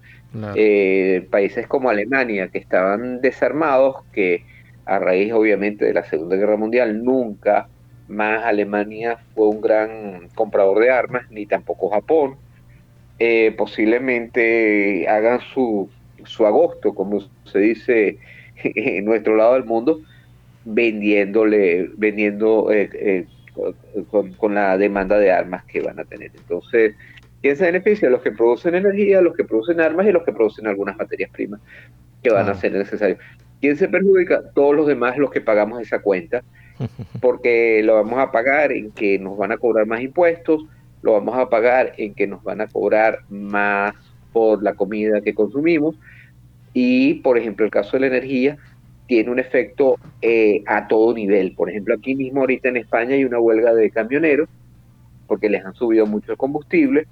[0.55, 4.45] eh, países como Alemania, que estaban desarmados, que
[4.85, 7.69] a raíz, obviamente, de la Segunda Guerra Mundial, nunca
[8.09, 12.37] más Alemania fue un gran comprador de armas, ni tampoco Japón.
[13.19, 15.89] Eh, posiblemente hagan su,
[16.25, 18.19] su agosto, como se dice
[18.63, 20.01] en nuestro lado del mundo,
[20.65, 23.27] vendiéndole, vendiendo eh, eh,
[24.11, 26.31] con, la demanda de armas que van a tener.
[26.37, 26.95] Entonces,
[27.47, 28.11] ¿quién se beneficia?
[28.11, 31.61] Los que producen energía, los que producen armas y los que producen algunas materias primas
[32.21, 33.21] que van a ser necesarios.
[33.61, 34.51] ¿Quién se perjudica?
[34.53, 36.43] Todos los demás, los que pagamos esa cuenta,
[37.21, 40.65] porque lo vamos a pagar en que nos van a cobrar más impuestos,
[41.03, 43.95] lo vamos a pagar en que nos van a cobrar más
[44.33, 45.95] por la comida que consumimos
[46.75, 48.57] y, por ejemplo, el caso de la energía
[49.07, 51.53] tiene un efecto eh, a todo nivel.
[51.53, 54.49] Por ejemplo, aquí mismo ahorita en España hay una huelga de camioneros
[55.29, 57.07] porque les han subido mucho el combustible,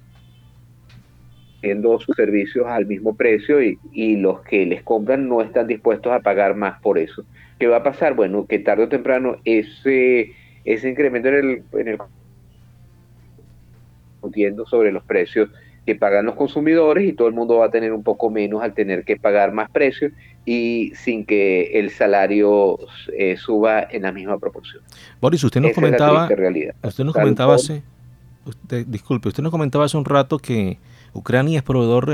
[1.65, 6.13] haciendo sus servicios al mismo precio y, y los que les compran no están dispuestos
[6.13, 7.23] a pagar más por eso.
[7.57, 8.13] ¿Qué va a pasar?
[8.13, 11.97] Bueno, que tarde o temprano ese, ese incremento en el, en el
[14.67, 15.49] sobre los precios
[15.85, 18.73] que pagan los consumidores y todo el mundo va a tener un poco menos al
[18.73, 20.11] tener que pagar más precios
[20.43, 22.77] y sin que el salario
[23.15, 24.83] eh, suba en la misma proporción.
[25.21, 26.27] Boris, usted nos comentaba,
[26.83, 27.83] usted nos comentaba hace,
[28.45, 30.79] usted, disculpe, usted nos comentaba hace un rato que
[31.15, 32.07] Ucrania es proveedor,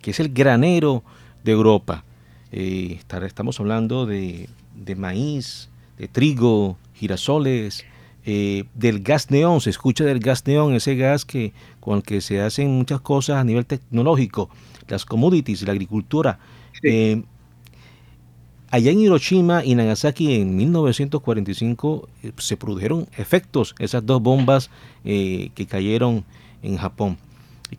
[0.00, 1.02] que es el granero
[1.44, 2.04] de Europa.
[2.50, 4.48] Eh, estamos hablando de
[4.78, 7.84] de maíz, de trigo, girasoles,
[8.24, 12.20] eh, del gas neón, se escucha del gas neón, ese gas que, con el que
[12.20, 14.50] se hacen muchas cosas a nivel tecnológico,
[14.88, 16.38] las commodities, la agricultura.
[16.82, 17.22] Eh,
[18.70, 24.70] allá en Hiroshima y Nagasaki en 1945 eh, se produjeron efectos, esas dos bombas
[25.04, 26.24] que cayeron
[26.62, 27.16] en Japón.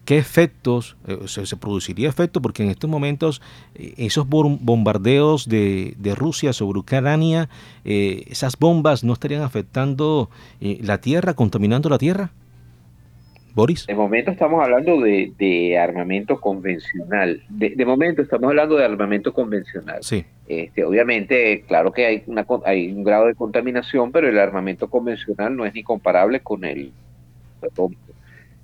[0.05, 0.97] ¿Qué efectos?
[1.07, 3.41] Eh, se, produciría efecto porque en estos momentos
[3.75, 7.49] eh, esos bombardeos de, Rusia sobre Ucrania,
[7.85, 10.29] eh, esas bombas no estarían afectando
[10.59, 12.31] la tierra, contaminando la tierra.
[13.55, 13.87] Boris.
[13.87, 17.41] De momento estamos hablando de, armamento convencional.
[17.49, 19.99] De, momento estamos hablando de armamento convencional.
[20.01, 20.23] Sí.
[20.47, 25.55] Este, obviamente, claro que hay, una, hay un grado de contaminación, pero el armamento convencional
[25.55, 26.91] no es ni comparable con el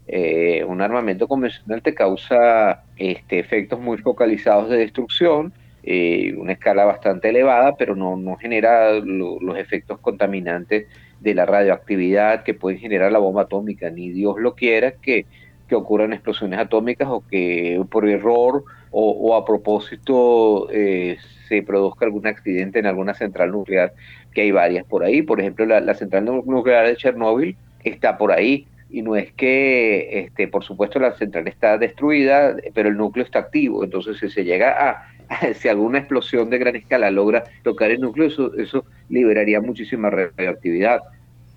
[0.08, 5.54] eh, un armamento convencional te causa este, efectos muy focalizados de destrucción,
[5.84, 10.88] eh, una escala bastante elevada, pero no, no genera los efectos contaminantes
[11.20, 15.26] de la radioactividad que puede generar la bomba atómica, ni Dios lo quiera que,
[15.68, 18.64] que ocurran explosiones atómicas o que por error
[18.98, 21.18] o, a propósito eh,
[21.50, 23.94] se produzca algún accidente en alguna central nuclear,
[24.34, 28.32] que hay varias por ahí, por ejemplo la, la central nuclear de Chernóbil está por
[28.32, 33.26] ahí, y no es que, este, por supuesto, la central está destruida, pero el núcleo
[33.26, 33.84] está activo.
[33.84, 38.28] Entonces, si se llega a, si alguna explosión de gran escala logra tocar el núcleo,
[38.28, 41.02] eso, eso liberaría muchísima radioactividad.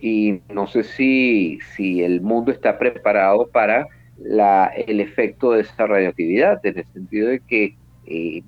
[0.01, 3.87] Y no sé si, si el mundo está preparado para
[4.19, 7.75] la, el efecto de esa radioactividad, en el sentido de que
[8.07, 8.43] eh,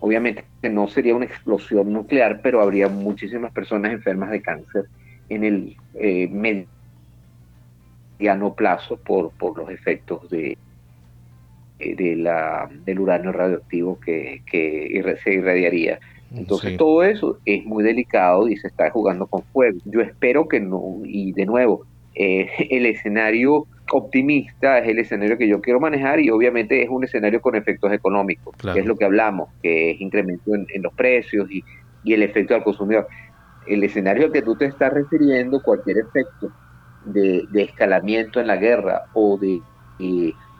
[0.00, 4.84] obviamente no sería una explosión nuclear, pero habría muchísimas personas enfermas de cáncer
[5.28, 6.28] en el eh,
[8.18, 10.58] mediano plazo por, por los efectos de,
[11.78, 16.00] eh, de la, del uranio radioactivo que, que se irradiaría.
[16.34, 19.78] Entonces todo eso es muy delicado y se está jugando con fuego.
[19.84, 25.48] Yo espero que no, y de nuevo, eh, el escenario optimista es el escenario que
[25.48, 29.06] yo quiero manejar y obviamente es un escenario con efectos económicos, que es lo que
[29.06, 31.64] hablamos, que es incremento en, los precios y,
[32.04, 33.06] el efecto al consumidor.
[33.66, 36.50] El escenario al que tú te estás refiriendo, cualquier efecto
[37.12, 39.60] de, escalamiento en la guerra o de,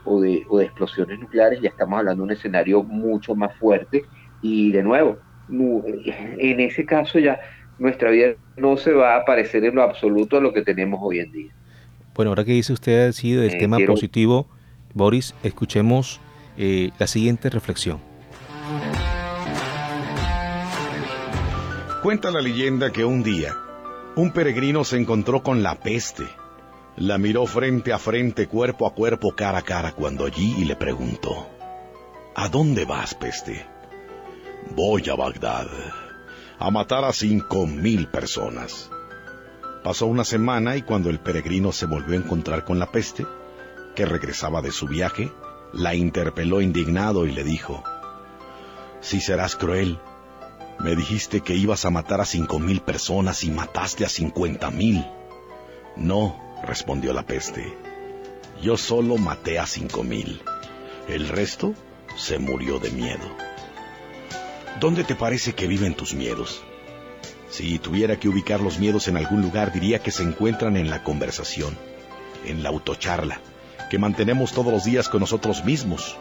[0.04, 4.04] o de, o de explosiones nucleares, ya estamos hablando de un escenario mucho más fuerte
[4.42, 5.18] y de nuevo,
[5.50, 7.40] en ese caso ya
[7.78, 11.20] nuestra vida no se va a parecer en lo absoluto a lo que tenemos hoy
[11.20, 11.52] en día.
[12.14, 14.48] Bueno, ahora que dice usted así del eh, tema positivo,
[14.94, 16.20] Boris, escuchemos
[16.56, 18.00] eh, la siguiente reflexión.
[22.02, 23.54] Cuenta la leyenda que un día
[24.18, 26.26] un peregrino se encontró con la peste.
[26.96, 30.74] La miró frente a frente, cuerpo a cuerpo, cara a cara, cuando allí y le
[30.74, 31.48] preguntó,
[32.34, 33.64] ¿A dónde vas, peste?
[34.74, 35.68] Voy a Bagdad,
[36.58, 38.90] a matar a cinco mil personas.
[39.84, 43.24] Pasó una semana y cuando el peregrino se volvió a encontrar con la peste,
[43.94, 45.30] que regresaba de su viaje,
[45.72, 47.84] la interpeló indignado y le dijo,
[49.00, 50.00] Si serás cruel,
[50.80, 55.04] me dijiste que ibas a matar a cinco mil personas y mataste a cincuenta mil.
[55.96, 57.76] No, respondió la peste,
[58.62, 60.40] yo solo maté a cinco mil.
[61.08, 61.74] El resto
[62.16, 63.26] se murió de miedo.
[64.80, 66.62] ¿Dónde te parece que viven tus miedos?
[67.50, 71.02] Si tuviera que ubicar los miedos en algún lugar, diría que se encuentran en la
[71.02, 71.76] conversación,
[72.44, 73.40] en la autocharla,
[73.90, 76.16] que mantenemos todos los días con nosotros mismos.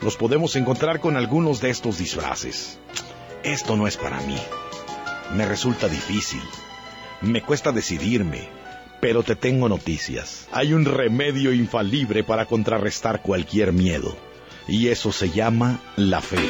[0.00, 2.78] Los podemos encontrar con algunos de estos disfraces.
[3.44, 4.36] Esto no es para mí.
[5.34, 6.42] Me resulta difícil.
[7.20, 8.48] Me cuesta decidirme.
[9.00, 10.48] Pero te tengo noticias.
[10.50, 14.16] Hay un remedio infalible para contrarrestar cualquier miedo.
[14.66, 16.48] Y eso se llama la fe.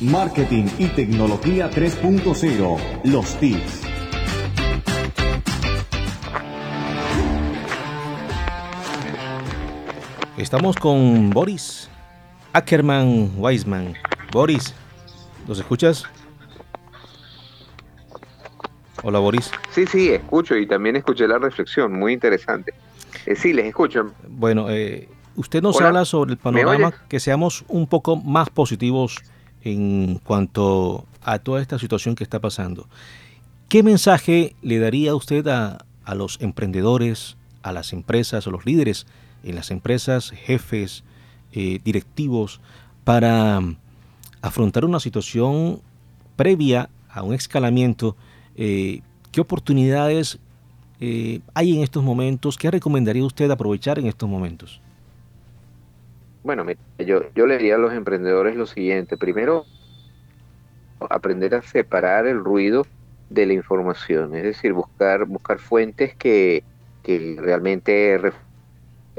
[0.00, 3.00] Marketing y tecnología 3.0.
[3.04, 3.80] Los tips.
[10.36, 11.90] Estamos con Boris
[12.54, 13.94] Ackerman Weisman.
[14.30, 14.72] Boris,
[15.48, 16.04] ¿nos escuchas?
[19.02, 19.50] Hola Boris.
[19.72, 22.72] Sí, sí, escucho y también escuché la reflexión, muy interesante.
[23.26, 24.12] Eh, sí, les escucho.
[24.28, 29.18] Bueno, eh, usted nos habla sobre el panorama, que seamos un poco más positivos
[29.64, 32.86] en cuanto a toda esta situación que está pasando.
[33.68, 35.84] ¿Qué mensaje le daría usted a,
[36.14, 39.06] los emprendedores, a las empresas, a los líderes
[39.42, 41.02] en las empresas, jefes,
[41.54, 42.60] eh, directivos,
[43.04, 43.60] para
[44.42, 45.80] afrontar una situación
[46.36, 48.16] previa a un escalamiento?
[48.56, 49.00] Eh,
[49.32, 50.38] ¿Qué oportunidades
[51.00, 52.56] eh, hay en estos momentos?
[52.56, 54.80] ¿Qué recomendaría usted aprovechar en estos momentos?
[56.42, 56.66] Bueno,
[56.98, 59.16] yo, yo le diría a los emprendedores lo siguiente.
[59.16, 59.64] Primero,
[61.08, 62.86] aprender a separar el ruido
[63.30, 66.62] de la información, es decir, buscar, buscar fuentes que,
[67.02, 68.20] que realmente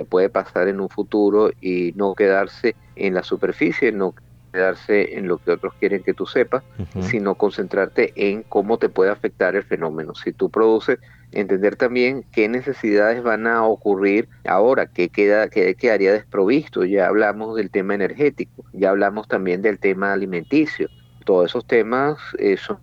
[0.04, 4.14] puede pasar en un futuro y no quedarse en la superficie, no
[4.52, 6.64] quedarse en lo que otros quieren que tú sepas,
[7.02, 10.16] sino concentrarte en cómo te puede afectar el fenómeno.
[10.16, 11.00] Si tú produces
[11.32, 16.86] entender también qué necesidades van a ocurrir ahora, qué, queda, qué quedaría desprovisto.
[16.86, 20.90] Ya hablamos del tema energético, ya hablamos también del tema alimenticio.
[21.26, 22.80] Todos esos temas eh, son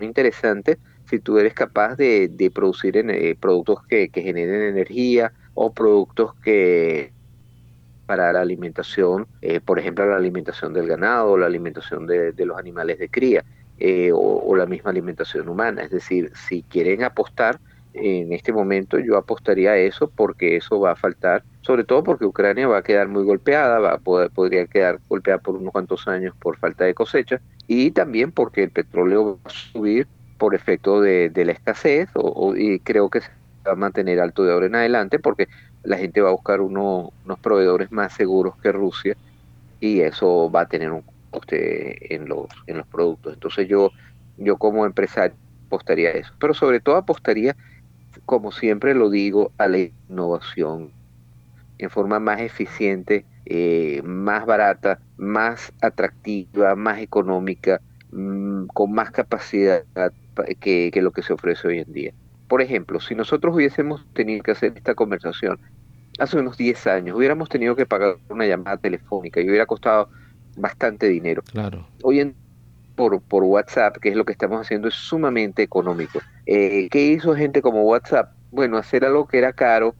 [0.00, 0.78] interesantes
[1.08, 7.12] si tú eres capaz de, producir eh, productos que, generen energía o productos que
[8.06, 12.98] para la alimentación, eh, por ejemplo, la alimentación del ganado, la alimentación de los animales
[12.98, 13.44] de cría.
[13.80, 15.82] Eh, o, la misma alimentación humana.
[15.84, 17.60] Es decir, si quieren apostar,
[17.94, 22.24] en este momento yo apostaría a eso porque eso va a faltar, sobre todo porque
[22.24, 26.08] Ucrania va a quedar muy golpeada, va a poder, podría quedar golpeada por unos cuantos
[26.08, 31.00] años por falta de cosecha y también porque el petróleo va a subir por efecto
[31.00, 33.30] de, la escasez o, y creo que se
[33.72, 35.48] a mantener alto de ahora en adelante porque
[35.82, 37.12] la gente va a buscar unos
[37.42, 39.16] proveedores más seguros que Rusia
[39.80, 43.34] y eso va a tener un usted en los, en los productos.
[43.34, 43.90] Entonces yo,
[44.36, 46.32] yo como empresario apostaría a eso.
[46.38, 47.56] Pero sobre todo apostaría,
[48.24, 50.92] como siempre lo digo, a la innovación
[51.78, 59.84] en forma más eficiente, eh, más barata, más atractiva, más económica, mm, con más capacidad
[60.60, 62.12] que lo que se ofrece hoy en día.
[62.48, 65.58] Por ejemplo, si nosotros hubiésemos tenido que hacer esta conversación
[66.18, 70.08] hace unos 10 años, hubiéramos tenido que pagar una llamada telefónica y hubiera costado
[70.56, 71.42] bastante dinero.
[71.52, 71.86] Claro.
[72.02, 72.34] Hoy en
[72.98, 76.20] por, por WhatsApp, que es lo que estamos haciendo, es sumamente económico.
[76.46, 78.32] Eh, ¿Qué hizo gente como WhatsApp?
[78.50, 79.94] Bueno, hacer algo que era caro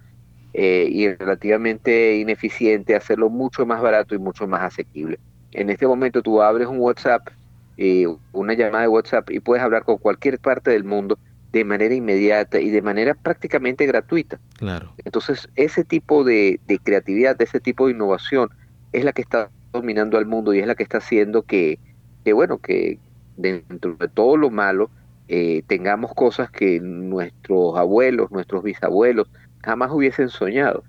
[0.53, 5.21] eh, y relativamente ineficiente, hacerlo mucho más barato y mucho más asequible.
[5.53, 7.29] En este momento tú abres un WhatsApp,
[7.77, 11.21] eh, una llamada de WhatsApp y puedes hablar con cualquier parte del mundo
[11.53, 14.39] de manera inmediata y de manera prácticamente gratuita.
[14.59, 14.93] Claro.
[15.05, 18.51] Entonces, ese tipo de, de creatividad, ese tipo de innovación
[18.93, 21.79] es la que está dominando al mundo y es la que está haciendo que,
[22.25, 22.99] que bueno, que
[23.37, 24.91] dentro de todo lo malo
[25.29, 29.31] eh, tengamos cosas que nuestros abuelos, nuestros bisabuelos
[29.63, 30.85] jamás hubiesen soñado.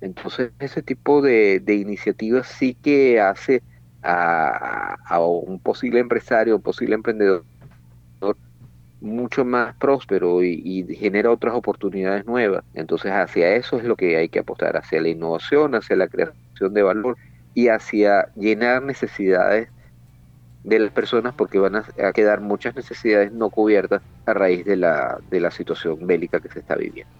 [0.00, 3.62] Entonces, ese tipo de, de iniciativas sí que hace
[4.02, 7.44] a, a, un posible empresario, un posible emprendedor
[9.00, 12.64] mucho más próspero y, y, genera otras oportunidades nuevas.
[12.74, 16.74] Entonces, hacia eso es lo que hay que apostar, hacia la innovación, hacia la creación
[16.74, 17.16] de valor
[17.54, 19.68] y hacia llenar necesidades
[20.64, 25.18] de las personas porque van a, quedar muchas necesidades no cubiertas a raíz de la,
[25.30, 27.12] de la situación bélica que se está viviendo.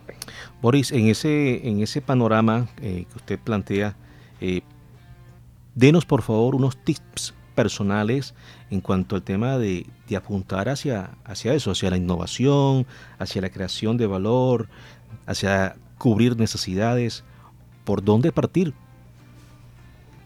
[0.60, 3.96] Boris, en ese, en ese panorama eh, que usted plantea,
[4.40, 4.60] eh,
[5.74, 8.34] denos por favor unos tips personales
[8.70, 12.86] en cuanto al tema de, de, apuntar hacia, hacia eso, hacia la innovación,
[13.18, 14.68] hacia la creación de valor,
[15.26, 17.24] hacia cubrir necesidades.
[17.84, 18.74] ¿Por dónde partir?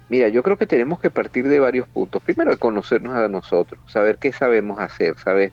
[0.09, 2.23] Mira, yo creo que tenemos que partir de varios puntos.
[2.23, 5.53] Primero, conocernos a nosotros, saber qué sabemos hacer, saber,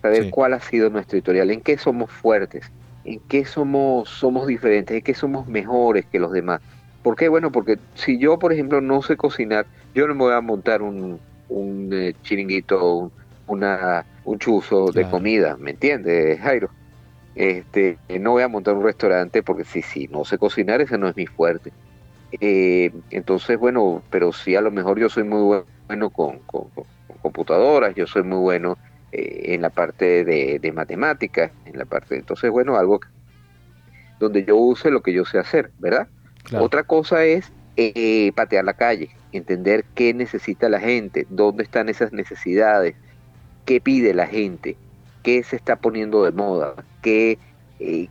[0.00, 0.30] saber sí.
[0.30, 2.70] cuál ha sido nuestro historial, en qué somos fuertes,
[3.04, 6.60] en qué somos, somos diferentes, en qué somos mejores que los demás.
[7.08, 7.28] ¿Por qué?
[7.28, 10.82] Bueno, porque si yo, por ejemplo, no sé cocinar, yo no me voy a montar
[10.82, 13.12] un, un eh, chiringuito, un,
[13.46, 15.06] una, un chuzo claro.
[15.06, 16.68] de comida, ¿me entiendes, Jairo?
[17.34, 21.08] Este, no voy a montar un restaurante porque si, si no sé cocinar, ese no
[21.08, 21.72] es mi fuerte.
[22.42, 26.84] Eh, entonces, bueno, pero sí a lo mejor yo soy muy bueno con, con, con
[27.22, 28.76] computadoras, yo soy muy bueno
[29.12, 33.00] eh, en la parte de, de, matemáticas, en la parte, entonces, bueno, algo
[34.20, 36.06] donde yo use lo que yo sé hacer, ¿verdad?
[36.48, 36.64] Claro.
[36.64, 42.12] Otra cosa es eh, patear la calle, entender qué necesita la gente, dónde están esas
[42.12, 42.94] necesidades,
[43.64, 44.76] qué pide la gente,
[45.22, 47.38] qué se está poniendo de moda, qué,
[47.78, 48.08] eh,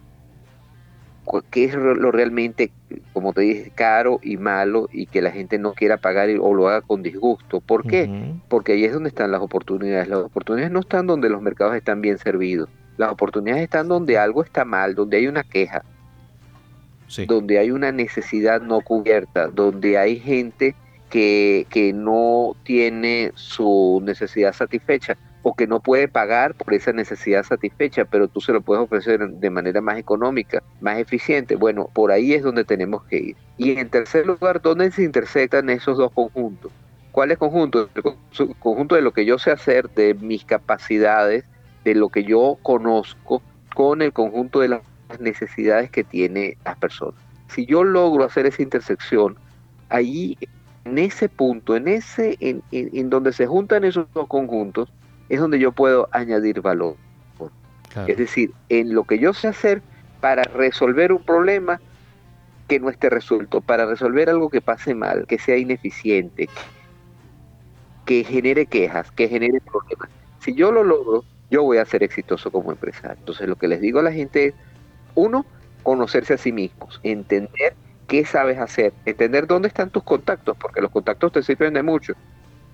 [1.52, 2.72] qué es lo realmente,
[3.12, 6.70] como te dije, caro y malo y que la gente no quiera pagar o lo
[6.70, 7.60] haga con disgusto.
[7.60, 8.04] ¿Por qué?
[8.04, 8.42] Uh -huh.
[8.48, 10.08] Porque ahí es donde están las oportunidades.
[10.08, 12.70] Las oportunidades no están donde los mercados están bien servidos.
[12.98, 15.84] Las oportunidades están donde algo está mal, donde hay una queja,
[17.28, 20.76] donde hay una necesidad no cubierta, donde hay gente
[21.10, 27.44] que, que no tiene su necesidad satisfecha o que no puede pagar por esa necesidad
[27.44, 31.56] satisfecha, pero tú se lo puedes ofrecer de manera más económica, más eficiente.
[31.56, 33.36] Bueno, por ahí es donde tenemos que ir.
[33.58, 36.72] Y en tercer lugar, ¿dónde se intersectan esos dos conjuntos?
[37.14, 37.90] ¿Cuál es conjunto?
[37.96, 41.46] El conjunto de lo que yo sé hacer, de mis capacidades,
[41.86, 43.42] de lo que yo conozco,
[43.74, 44.82] con el conjunto de las
[45.20, 47.20] necesidades que tiene las personas.
[47.50, 49.38] Si yo logro hacer esa intersección,
[49.90, 50.38] ahí,
[50.86, 54.92] en ese punto, en ese, en, en, en donde se juntan esos dos conjuntos,
[55.30, 56.96] es donde yo puedo añadir valor.
[57.94, 58.12] Claro.
[58.12, 59.82] Es decir, en lo que yo sé hacer
[60.20, 61.80] para resolver un problema
[62.68, 66.50] que no esté resuelto, para resolver algo que pase mal, que sea ineficiente,
[68.06, 70.10] que genere quejas, que genere problemas.
[70.40, 73.18] Si yo lo logro, yo voy a ser exitoso como empresario.
[73.20, 74.54] Entonces lo que les digo a la gente es,
[75.18, 75.46] uno,
[75.84, 77.76] conocerse a sí mismos, entender
[78.08, 82.14] qué sabes hacer, entender dónde están tus contactos, porque los contactos te sirven de mucho.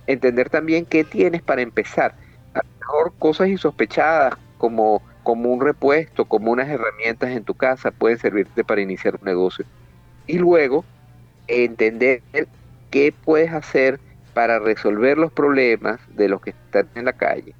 [0.07, 2.15] Entender también qué tienes para empezar
[2.53, 7.91] a lo mejor cosas insospechadas como, como un repuesto, como unas herramientas en tu casa
[7.91, 9.65] pueden servirte para iniciar un negocio.
[10.27, 10.83] Y luego
[11.47, 12.21] entender
[12.91, 13.99] qué puedes hacer
[14.33, 17.55] para resolver los problemas de los que están en la calle,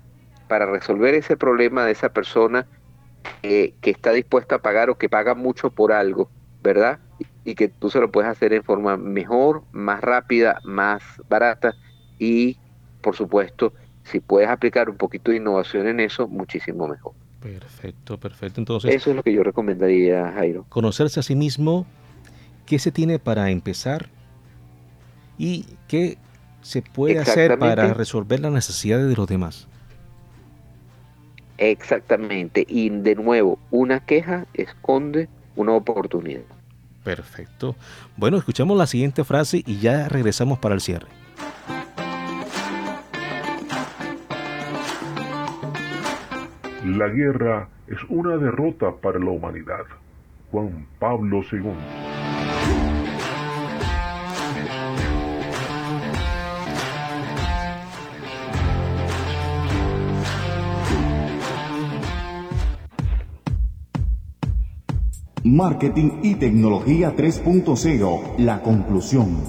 [0.50, 2.68] para resolver ese problema de esa persona
[3.42, 6.30] que, que está dispuesta a pagar o que paga mucho por algo,
[6.62, 7.00] ¿verdad?
[7.44, 11.76] Y que tú se lo puedes hacer en forma mejor, más rápida, más barata
[12.20, 12.58] y,
[13.02, 17.14] por supuesto, si puedes aplicar un poquito de innovación en eso, muchísimo mejor.
[17.42, 18.62] Perfecto, perfecto.
[18.62, 20.66] Entonces, eso es lo que yo recomendaría, Jairo.
[20.70, 21.86] Conocerse a sí mismo,
[22.66, 24.10] qué se tiene para empezar
[25.38, 26.18] y qué
[26.62, 29.68] se puede hacer para resolver las necesidades de los demás.
[31.72, 32.66] Exactamente.
[32.68, 36.42] Y de nuevo, una queja esconde una oportunidad.
[37.06, 37.76] Perfecto.
[38.18, 41.08] Bueno, escuchamos la siguiente frase y ya regresamos para el cierre.
[46.86, 49.86] La guerra es una derrota para la humanidad.
[50.52, 52.33] Juan Pablo II.
[65.46, 69.44] Marketing y tecnología 3.0, la conclusión.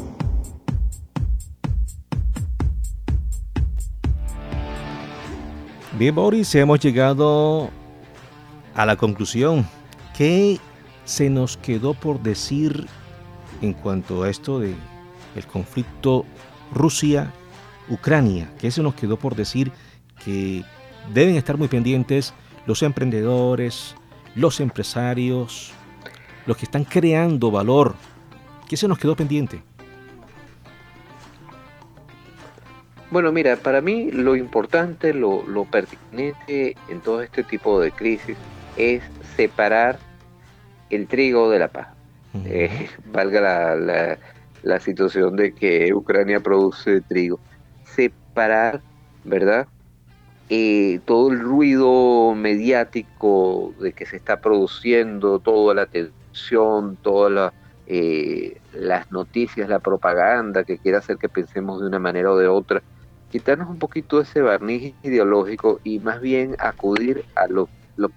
[5.97, 7.71] Bien, Boris, hemos llegado
[8.75, 9.65] a la conclusión.
[10.19, 10.59] ¿Qué
[11.05, 12.89] se nos quedó por decir
[13.63, 14.75] en cuanto a esto de
[15.53, 16.25] conflicto
[16.73, 18.53] Rusia-Ucrania?
[18.59, 19.71] ¿Qué se nos quedó por decir
[20.25, 20.65] que
[21.13, 22.35] deben estar muy pendientes
[22.67, 23.95] los emprendedores,
[24.35, 25.73] los empresarios,
[26.47, 27.95] los que están creando valor.
[28.69, 29.63] ¿Qué se nos quedó pendiente?
[33.11, 38.37] Bueno, mira, para mí lo importante, lo, pertinente en todo este tipo de crisis
[38.77, 39.03] es
[39.37, 39.99] separar
[40.91, 41.95] el trigo de la paja.
[42.45, 44.19] Eh, valga la,
[44.63, 47.39] la situación de que Ucrania produce trigo.
[47.85, 48.81] Separar,
[49.23, 49.69] ¿verdad?
[50.51, 56.24] Eh, todo el ruido mediático de que se está produciendo, toda la atención,
[57.03, 57.53] todas
[57.87, 62.49] eh, las noticias, la propaganda que quiere hacer que pensemos de una manera o de
[62.49, 62.83] otra,
[63.31, 68.11] quitarnos un poquito ese barniz ideológico y más bien acudir a lo, lo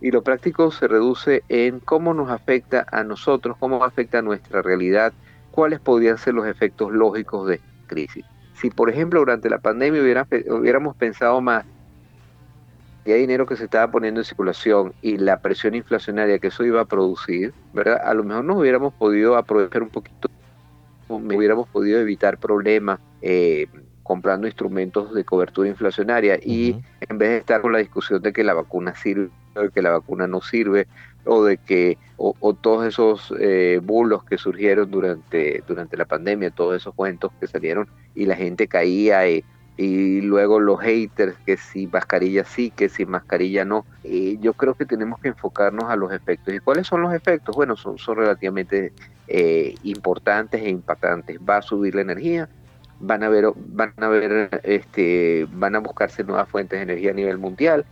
[0.00, 4.62] y lo práctico se reduce en cómo nos afecta a nosotros, cómo afecta a nuestra
[4.62, 5.12] realidad,
[5.50, 8.24] cuáles podrían ser los efectos lógicos de esta crisis.
[8.54, 10.00] Si por ejemplo durante la pandemia
[10.48, 11.66] hubiéramos pensado más
[13.04, 16.64] que hay dinero que se estaba poniendo en circulación y la presión inflacionaria que eso
[16.64, 18.00] iba a producir, ¿verdad?
[18.04, 20.28] A lo mejor nos hubiéramos podido aprovechar un poquito,
[21.08, 23.66] hubiéramos podido evitar problemas eh,
[24.02, 26.76] comprando instrumentos de cobertura inflacionaria y
[27.08, 29.90] en vez de estar con la discusión de que la vacuna sirve, de que la
[29.90, 30.86] vacuna no sirve,
[31.24, 36.76] o de que o, todos esos eh, bulos que surgieron durante durante la pandemia todos
[36.76, 39.44] esos cuentos que salieron y la gente caía y,
[39.80, 43.86] y luego los haters que si mascarilla sí que si mascarilla no.
[44.04, 46.52] Y yo creo que tenemos que enfocarnos a los efectos.
[46.52, 48.92] Y cuáles son los efectos bueno son son relativamente
[49.26, 51.38] eh, importantes e impactantes.
[51.38, 52.46] Va a subir la energía
[53.00, 57.14] van a ver van a ver este van a buscarse nuevas fuentes de energía a
[57.14, 57.86] nivel mundial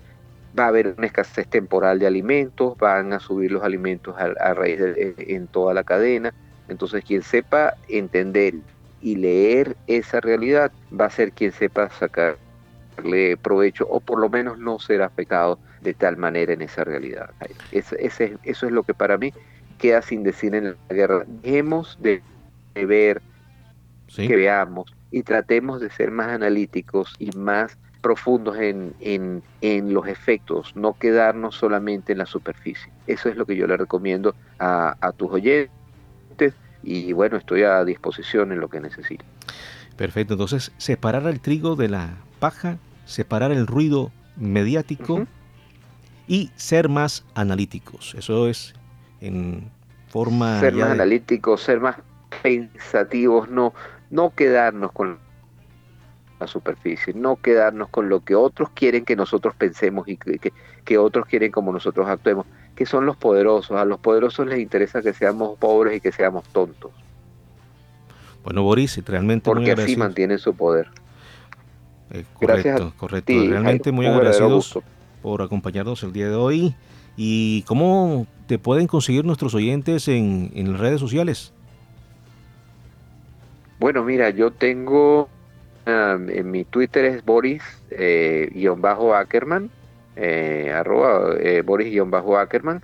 [0.59, 4.79] va a haber una escasez temporal de alimentos, van a subir los alimentos a, raíz
[4.79, 6.35] de, en toda la cadena.
[6.69, 8.55] Entonces, quien sepa entender
[9.01, 14.59] y leer esa realidad va a ser quien sepa sacarle provecho o por lo menos
[14.59, 17.31] no ser afectado de tal manera en esa realidad.
[17.71, 19.33] eso es lo que para mí
[19.79, 21.25] queda sin decir en la guerra.
[21.43, 22.23] Dejemos de,
[22.75, 23.23] ver,
[24.15, 30.75] que veamos y tratemos de ser más analíticos y más profundos en, en, los efectos,
[30.77, 32.93] no quedarnos solamente en la superficie.
[33.07, 35.78] Eso es lo que yo le recomiendo a, a tus oyentes
[36.83, 39.27] y bueno, estoy a disposición en lo que necesiten.
[39.97, 45.27] Perfecto, entonces separar el trigo de la paja, separar el ruido mediático
[46.29, 48.15] y ser más analíticos.
[48.17, 48.75] Eso es
[49.21, 49.71] en
[50.09, 50.61] forma...
[50.61, 51.97] Ser más analíticos, ser más
[52.43, 53.75] pensativos, no,
[54.11, 55.19] no quedarnos con
[56.39, 60.53] la superficie, no quedarnos con lo que otros quieren que nosotros pensemos y que,
[60.85, 62.47] que, otros quieren como nosotros actuemos,
[62.79, 63.77] que son los poderosos.
[63.77, 66.93] A los poderosos les interesa que seamos pobres y que seamos tontos.
[68.45, 70.87] Bueno, Boris, realmente Porque así mantienen su poder.
[72.13, 73.33] Eh, correcto, correcto.
[73.33, 74.79] realmente muy agradecidos
[75.21, 76.77] por acompañarnos el día de hoy.
[77.17, 81.53] ¿Y cómo te pueden conseguir nuestros oyentes en, en las redes sociales?
[83.81, 85.29] Bueno, mira, yo tengo
[85.89, 89.69] en mi Twitter es Boris-Ackerman, eh,
[90.19, 92.83] eh, arroba eh, Boris-Ackerman.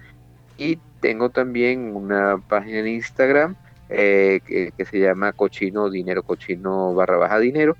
[0.57, 3.57] Y tengo también una página en Instagram
[3.89, 7.77] que, se llama Cochino Dinero, Cochino barra baja dinero.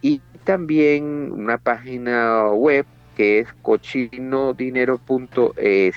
[0.00, 5.96] y también una página web que es cochinodinero.es.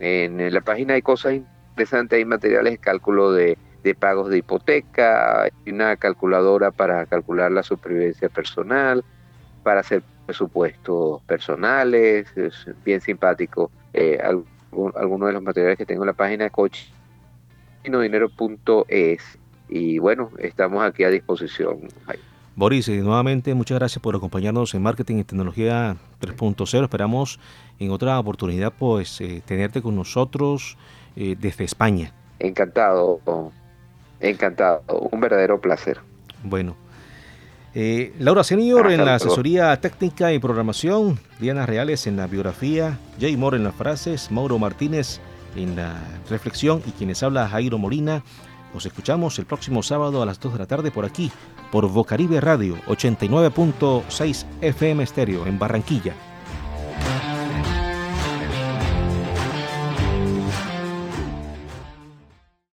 [0.00, 5.42] En la página hay cosas interesantes, hay materiales de cálculo de de pagos de hipoteca,
[5.42, 9.04] hay una calculadora para calcular la supervivencia personal,
[9.62, 13.70] para hacer presupuestos personales, es bien simpático.
[13.94, 19.38] Eh, algunos de los materiales que tengo en la página de cochinodinero.es
[19.70, 21.88] y bueno, estamos aquí a disposición.
[22.56, 26.82] Boris, nuevamente muchas gracias por acompañarnos en Marketing y Tecnología 3.0.
[26.82, 27.40] Esperamos
[27.78, 30.76] en otra oportunidad pues eh, tenerte con nosotros
[31.16, 32.12] eh, desde España.
[32.38, 33.18] Encantado,
[34.20, 36.00] encantado, un verdadero placer.
[36.44, 36.76] Bueno.
[37.74, 43.58] Laura Senior en la asesoría técnica y programación, Diana Reales en la biografía, Jay Moore
[43.58, 45.20] en las frases, Mauro Martínez
[45.54, 45.96] en la
[46.28, 48.22] reflexión y quienes habla Jairo Molina.
[48.74, 51.30] Nos escuchamos el próximo sábado a las 2 de la tarde por aquí,
[51.70, 56.14] por Bocaribe Radio 89.6 FM Estéreo en Barranquilla.